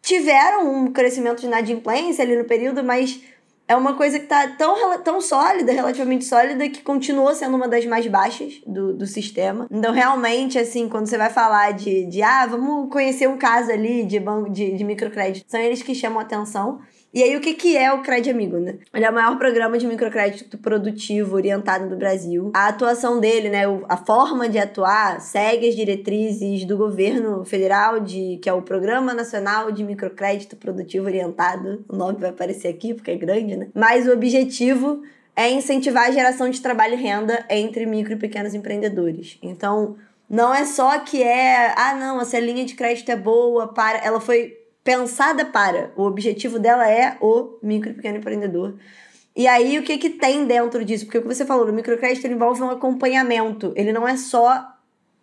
tiveram 0.03 0.69
um 0.69 0.91
crescimento 0.91 1.39
de 1.39 1.48
inadimplência 1.48 2.24
ali 2.24 2.36
no 2.36 2.43
período, 2.43 2.83
mas 2.83 3.22
é 3.65 3.75
uma 3.75 3.95
coisa 3.95 4.19
que 4.19 4.25
está 4.25 4.45
tão, 4.50 5.00
tão 5.00 5.22
sólida, 5.22 5.72
relativamente 5.72 6.25
sólida, 6.25 6.67
que 6.67 6.81
continuou 6.81 7.33
sendo 7.33 7.55
uma 7.55 7.69
das 7.69 7.86
mais 7.86 8.05
baixas 8.05 8.62
do, 8.67 8.93
do 8.93 9.07
sistema. 9.07 9.65
Então, 9.72 9.93
realmente, 9.93 10.60
assim, 10.60 10.89
quando 10.89 11.07
você 11.07 11.17
vai 11.17 11.29
falar 11.29 11.72
de, 11.72 12.05
de 12.05 12.22
ah, 12.22 12.45
vamos 12.45 12.91
conhecer 12.91 13.29
um 13.29 13.38
caso 13.38 13.72
ali 13.72 14.03
de, 14.03 14.19
banco, 14.19 14.50
de, 14.50 14.75
de 14.75 14.83
microcrédito, 14.83 15.50
são 15.50 15.60
eles 15.62 15.81
que 15.81 15.95
chamam 15.95 16.19
atenção. 16.19 16.81
E 17.13 17.22
aí, 17.22 17.38
o 17.38 17.41
que, 17.41 17.53
que 17.53 17.77
é 17.77 17.93
o 17.93 18.01
Cred 18.01 18.27
Amigo, 18.29 18.58
né? 18.58 18.75
Ele 18.91 19.05
é 19.05 19.10
o 19.10 19.13
maior 19.13 19.38
programa 19.38 19.77
de 19.77 19.86
microcrédito 19.86 20.58
produtivo 20.58 21.36
orientado 21.36 21.88
no 21.88 21.96
Brasil. 21.96 22.51
A 22.55 22.70
atuação 22.70 23.20
dele, 23.20 23.50
né, 23.50 23.66
a 23.87 23.98
forma 23.98 24.50
de 24.50 24.57
atuar, 24.57 25.22
segue 25.22 25.70
as 25.70 25.75
diretrizes 25.75 26.66
do 26.66 26.75
governo 26.75 27.46
federal, 27.46 28.00
de, 28.00 28.40
que 28.42 28.50
é 28.50 28.53
o 28.53 28.64
Programa 28.64 29.14
Nacional 29.14 29.72
de 29.72 29.83
Microcrédito 29.83 30.55
Produtivo 30.55 31.05
Orientado. 31.05 31.85
O 31.87 31.96
nome 31.96 32.18
vai 32.20 32.31
aparecer 32.31 32.68
aqui 32.70 32.96
porque 32.96 33.11
é 33.11 33.16
grande, 33.16 33.55
né? 33.55 33.68
Mas 33.75 34.07
o 34.07 34.11
objetivo 34.11 35.03
é 35.35 35.51
incentivar 35.51 36.07
a 36.07 36.11
geração 36.11 36.50
de 36.50 36.61
trabalho 36.61 36.96
e 36.96 37.01
renda 37.01 37.46
entre 37.48 37.85
micro 37.85 38.14
e 38.14 38.18
pequenos 38.18 38.55
empreendedores. 38.55 39.37
Então, 39.42 39.98
não 40.27 40.51
é 40.51 40.66
só 40.66 40.98
que 41.00 41.22
é, 41.22 41.75
ah, 41.77 41.94
não, 41.94 42.20
essa 42.20 42.40
linha 42.40 42.66
de 42.66 42.74
crédito 42.74 43.11
é 43.11 43.16
boa 43.16 43.68
para. 43.68 44.00
Ela 44.00 44.20
foi 44.20 44.62
pensada 44.83 45.46
para. 45.46 45.91
O 45.96 46.03
objetivo 46.03 46.59
dela 46.59 46.89
é 46.89 47.17
o 47.22 47.57
micro 47.61 47.91
e 47.91 47.93
pequeno 47.93 48.17
empreendedor. 48.17 48.75
E 49.35 49.48
aí, 49.48 49.79
o 49.79 49.83
que, 49.83 49.98
que 49.98 50.11
tem 50.11 50.46
dentro 50.46 50.85
disso? 50.85 51.05
Porque 51.05 51.17
o 51.17 51.22
que 51.22 51.27
você 51.27 51.46
falou, 51.46 51.67
o 51.67 51.74
microcrédito 51.74 52.27
envolve 52.27 52.61
um 52.61 52.69
acompanhamento. 52.69 53.74
Ele 53.75 53.91
não 53.91 54.07
é 54.07 54.15
só 54.15 54.67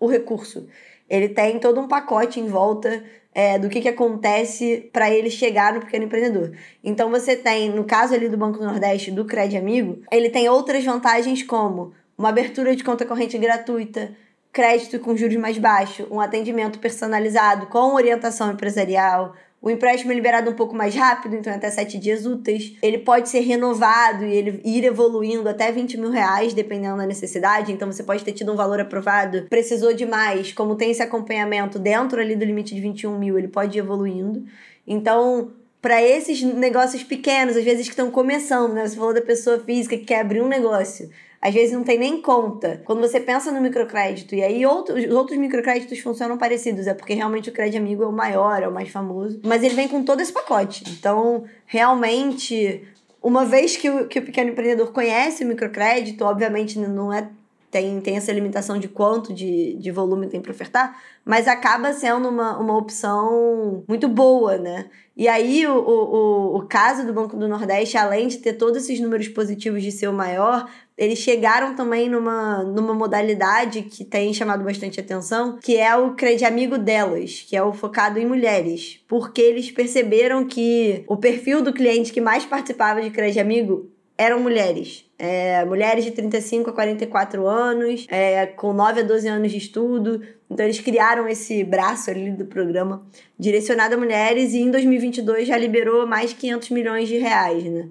o 0.01 0.07
recurso. 0.09 0.66
Ele 1.09 1.29
tem 1.29 1.59
todo 1.61 1.81
um 1.81 1.87
pacote 1.87 2.40
em 2.40 2.49
volta 2.49 3.05
é, 3.33 3.59
do 3.59 3.68
que, 3.68 3.81
que 3.81 3.88
acontece 3.88 4.90
para 4.92 5.11
ele 5.11 5.31
chegar 5.31 5.73
no 5.73 5.81
pequeno 5.81 6.07
empreendedor. 6.07 6.53
Então, 6.83 7.11
você 7.11 7.37
tem, 7.37 7.70
no 7.70 7.85
caso 7.85 8.14
ali 8.14 8.29
do 8.29 8.37
Banco 8.37 8.59
do 8.59 8.64
Nordeste, 8.64 9.12
do 9.12 9.25
Cred 9.25 9.57
Amigo, 9.57 10.03
ele 10.11 10.31
tem 10.31 10.49
outras 10.49 10.85
vantagens 10.85 11.42
como 11.42 11.92
uma 12.18 12.31
abertura 12.31 12.75
de 12.75 12.83
conta 12.83 13.07
corrente 13.07 13.38
gratuita, 13.38 14.12
crédito 14.53 14.99
com 14.99 15.16
juros 15.16 15.37
mais 15.37 15.57
baixos, 15.57 16.07
um 16.11 16.20
atendimento 16.20 16.79
personalizado 16.81 17.66
com 17.66 17.94
orientação 17.94 18.51
empresarial, 18.51 19.35
o 19.62 19.68
empréstimo 19.68 20.11
é 20.11 20.14
liberado 20.14 20.51
um 20.51 20.55
pouco 20.55 20.75
mais 20.75 20.94
rápido, 20.94 21.37
então 21.37 21.53
até 21.53 21.70
7 21.70 21.99
dias 21.99 22.25
úteis. 22.25 22.75
Ele 22.83 22.99
pode 22.99 23.29
ser 23.29 23.40
renovado 23.40 24.25
e 24.25 24.35
ele 24.35 24.61
ir 24.64 24.85
evoluindo 24.85 25.46
até 25.46 25.70
20 25.70 25.99
mil 25.99 26.11
reais, 26.11 26.55
dependendo 26.55 26.96
da 26.96 27.07
necessidade. 27.07 27.70
Então 27.70 27.92
você 27.92 28.03
pode 28.03 28.25
ter 28.25 28.33
tido 28.33 28.53
um 28.53 28.57
valor 28.57 28.81
aprovado, 28.81 29.46
precisou 29.51 29.92
de 29.92 30.07
mais. 30.07 30.53
Como 30.53 30.77
tem 30.77 30.90
esse 30.90 31.03
acompanhamento 31.03 31.79
dentro 31.79 32.20
ali 32.20 32.35
do 32.35 32.44
limite 32.44 32.75
de 32.75 32.81
21 32.81 33.18
mil, 33.18 33.38
ele 33.38 33.49
pode 33.49 33.77
ir 33.77 33.81
evoluindo. 33.81 34.44
Então, 34.87 35.53
para 35.83 36.03
esses 36.03 36.42
negócios 36.42 37.03
pequenos, 37.03 37.55
às 37.55 37.64
vezes 37.64 37.85
que 37.85 37.92
estão 37.92 38.11
começando, 38.11 38.73
né? 38.73 38.88
Você 38.88 38.96
falou 38.96 39.12
da 39.12 39.23
pessoa 39.23 39.59
física 39.59 39.96
que 39.96 40.05
quer 40.05 40.20
abrir 40.20 40.40
um 40.40 40.49
negócio 40.49 41.11
às 41.40 41.55
vezes 41.55 41.72
não 41.72 41.83
tem 41.83 41.98
nem 41.98 42.20
conta. 42.20 42.83
Quando 42.85 43.00
você 43.00 43.18
pensa 43.18 43.50
no 43.50 43.61
microcrédito, 43.61 44.35
e 44.35 44.42
aí 44.42 44.66
outros, 44.66 45.05
os 45.05 45.11
outros 45.14 45.38
microcréditos 45.38 45.98
funcionam 46.00 46.37
parecidos, 46.37 46.87
é 46.87 46.92
porque 46.92 47.14
realmente 47.14 47.48
o 47.48 47.53
crédito 47.53 47.81
amigo 47.81 48.03
é 48.03 48.07
o 48.07 48.12
maior, 48.12 48.62
é 48.62 48.68
o 48.68 48.72
mais 48.72 48.90
famoso, 48.90 49.40
mas 49.44 49.62
ele 49.62 49.74
vem 49.74 49.88
com 49.88 50.03
todo 50.03 50.20
esse 50.20 50.33
pacote. 50.33 50.85
Então, 50.90 51.44
realmente, 51.64 52.87
uma 53.22 53.44
vez 53.44 53.76
que 53.76 53.88
o, 53.88 54.07
que 54.07 54.18
o 54.18 54.22
pequeno 54.22 54.50
empreendedor 54.50 54.92
conhece 54.92 55.44
o 55.44 55.46
microcrédito, 55.46 56.24
obviamente 56.24 56.79
não 56.79 57.12
é 57.12 57.29
tem, 57.71 58.01
tem 58.01 58.17
essa 58.17 58.33
limitação 58.33 58.79
de 58.79 58.89
quanto 58.89 59.33
de, 59.33 59.77
de 59.77 59.91
volume 59.91 60.27
tem 60.27 60.41
para 60.41 60.51
ofertar, 60.51 61.01
mas 61.25 61.47
acaba 61.47 61.93
sendo 61.93 62.29
uma, 62.29 62.59
uma 62.59 62.77
opção 62.77 63.85
muito 63.87 64.09
boa, 64.09 64.59
né? 64.59 64.91
E 65.17 65.29
aí, 65.29 65.67
o, 65.67 65.77
o, 65.77 66.57
o 66.57 66.67
caso 66.67 67.07
do 67.07 67.13
Banco 67.13 67.37
do 67.37 67.47
Nordeste, 67.47 67.99
além 67.99 68.27
de 68.27 68.39
ter 68.39 68.55
todos 68.55 68.83
esses 68.83 68.99
números 69.01 69.29
positivos 69.29 69.83
de 69.83 69.93
ser 69.93 70.09
o 70.09 70.13
maior, 70.13 70.67
eles 70.97 71.19
chegaram 71.19 71.75
também 71.75 72.09
numa, 72.09 72.65
numa 72.65 72.95
modalidade 72.95 73.83
que 73.83 74.05
tem 74.05 74.33
chamado 74.33 74.65
bastante 74.65 74.99
atenção, 74.99 75.59
que 75.59 75.77
é 75.77 75.95
o 75.95 76.15
Crede 76.15 76.45
Amigo 76.45 76.79
delas, 76.79 77.45
que 77.47 77.55
é 77.55 77.63
o 77.63 77.73
focado 77.73 78.19
em 78.19 78.27
mulheres. 78.27 79.01
Porque 79.07 79.41
eles 79.41 79.71
perceberam 79.71 80.45
que 80.45 81.05
o 81.07 81.17
perfil 81.17 81.63
do 81.63 81.73
cliente 81.73 82.13
que 82.13 82.21
mais 82.21 82.45
participava 82.45 83.01
de 83.03 83.11
Crede 83.11 83.39
Amigo 83.39 83.91
eram 84.21 84.39
mulheres. 84.39 85.07
É, 85.19 85.65
mulheres 85.65 86.05
de 86.05 86.11
35 86.11 86.69
a 86.69 86.73
44 86.75 87.47
anos, 87.47 88.07
é, 88.11 88.45
com 88.45 88.75
9 88.75 89.01
a 89.01 89.03
12 89.03 89.27
anos 89.27 89.51
de 89.51 89.57
estudo. 89.57 90.21
Então, 90.51 90.67
eles 90.67 90.79
criaram 90.79 91.27
esse 91.27 91.65
braço 91.65 92.11
ali 92.11 92.31
do 92.31 92.45
programa 92.45 93.03
direcionado 93.39 93.95
a 93.95 93.99
mulheres 93.99 94.53
e 94.53 94.59
em 94.59 94.71
2022 94.71 95.49
já 95.49 95.57
liberou 95.57 96.07
mais 96.07 96.31
de 96.31 96.37
500 96.37 96.71
milhões 96.71 97.09
de 97.09 97.17
reais, 97.17 97.65
né? 97.65 97.89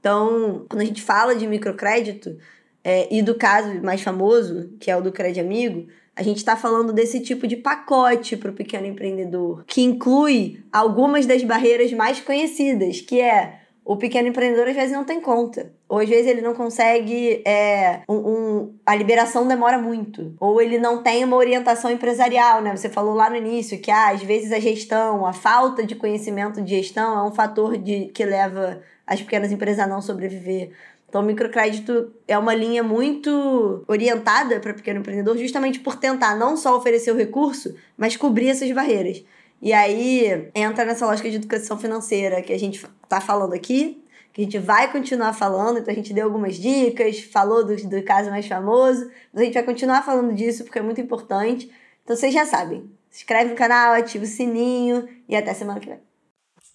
Então, 0.00 0.64
quando 0.70 0.80
a 0.80 0.86
gente 0.86 1.02
fala 1.02 1.34
de 1.34 1.46
microcrédito 1.46 2.38
é, 2.82 3.14
e 3.14 3.20
do 3.20 3.34
caso 3.34 3.82
mais 3.82 4.00
famoso, 4.00 4.70
que 4.80 4.90
é 4.90 4.96
o 4.96 5.02
do 5.02 5.12
Crédito 5.12 5.44
Amigo, 5.44 5.86
a 6.16 6.22
gente 6.22 6.38
está 6.38 6.56
falando 6.56 6.94
desse 6.94 7.20
tipo 7.20 7.46
de 7.46 7.56
pacote 7.56 8.38
para 8.38 8.50
o 8.50 8.54
pequeno 8.54 8.86
empreendedor, 8.86 9.64
que 9.66 9.82
inclui 9.82 10.64
algumas 10.72 11.26
das 11.26 11.44
barreiras 11.44 11.92
mais 11.92 12.20
conhecidas, 12.20 13.02
que 13.02 13.20
é 13.20 13.57
o 13.88 13.96
pequeno 13.96 14.28
empreendedor 14.28 14.68
às 14.68 14.76
vezes 14.76 14.92
não 14.92 15.02
tem 15.02 15.18
conta. 15.18 15.72
Ou 15.88 15.98
às 15.98 16.06
vezes 16.06 16.26
ele 16.26 16.42
não 16.42 16.52
consegue. 16.52 17.40
É, 17.42 18.02
um, 18.06 18.16
um, 18.16 18.74
a 18.84 18.94
liberação 18.94 19.48
demora 19.48 19.78
muito. 19.78 20.34
Ou 20.38 20.60
ele 20.60 20.76
não 20.78 21.02
tem 21.02 21.24
uma 21.24 21.36
orientação 21.36 21.90
empresarial, 21.90 22.60
né? 22.60 22.76
Você 22.76 22.90
falou 22.90 23.14
lá 23.14 23.30
no 23.30 23.36
início 23.36 23.78
que 23.78 23.90
ah, 23.90 24.10
às 24.10 24.22
vezes 24.22 24.52
a 24.52 24.60
gestão, 24.60 25.24
a 25.24 25.32
falta 25.32 25.86
de 25.86 25.94
conhecimento 25.94 26.60
de 26.60 26.76
gestão 26.76 27.18
é 27.18 27.22
um 27.22 27.32
fator 27.32 27.78
de, 27.78 28.08
que 28.08 28.26
leva 28.26 28.82
as 29.06 29.22
pequenas 29.22 29.50
empresas 29.50 29.78
a 29.78 29.86
não 29.86 30.02
sobreviver. 30.02 30.70
Então, 31.08 31.22
o 31.22 31.24
microcrédito 31.24 32.12
é 32.28 32.36
uma 32.36 32.54
linha 32.54 32.82
muito 32.82 33.82
orientada 33.88 34.60
para 34.60 34.74
pequeno 34.74 35.00
empreendedor, 35.00 35.38
justamente 35.38 35.80
por 35.80 35.96
tentar 35.96 36.36
não 36.36 36.58
só 36.58 36.76
oferecer 36.76 37.10
o 37.10 37.16
recurso, 37.16 37.74
mas 37.96 38.18
cobrir 38.18 38.50
essas 38.50 38.70
barreiras. 38.70 39.24
E 39.60 39.72
aí 39.72 40.50
entra 40.54 40.84
nessa 40.84 41.06
lógica 41.06 41.28
de 41.28 41.36
educação 41.36 41.78
financeira 41.78 42.40
que 42.42 42.52
a 42.52 42.58
gente 42.58 42.86
está 43.02 43.20
falando 43.20 43.54
aqui, 43.54 44.02
que 44.32 44.42
a 44.42 44.44
gente 44.44 44.58
vai 44.58 44.90
continuar 44.92 45.32
falando, 45.32 45.78
então 45.78 45.92
a 45.92 45.96
gente 45.96 46.14
deu 46.14 46.26
algumas 46.26 46.56
dicas, 46.56 47.20
falou 47.20 47.64
do, 47.64 47.74
do 47.74 48.02
caso 48.02 48.30
mais 48.30 48.46
famoso, 48.46 49.10
mas 49.32 49.42
a 49.42 49.44
gente 49.44 49.54
vai 49.54 49.64
continuar 49.64 50.02
falando 50.04 50.32
disso 50.32 50.64
porque 50.64 50.78
é 50.78 50.82
muito 50.82 51.00
importante. 51.00 51.70
Então 52.04 52.16
vocês 52.16 52.32
já 52.32 52.46
sabem, 52.46 52.88
se 53.10 53.22
inscreve 53.22 53.50
no 53.50 53.56
canal, 53.56 53.94
ativa 53.94 54.24
o 54.24 54.28
sininho 54.28 55.08
e 55.28 55.34
até 55.34 55.52
semana 55.52 55.80
que 55.80 55.88
vem. 55.88 55.98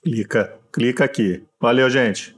Clica, 0.04 0.60
clica 0.72 1.06
aqui. 1.06 1.44
Valeu, 1.62 1.90
gente. 1.90 2.36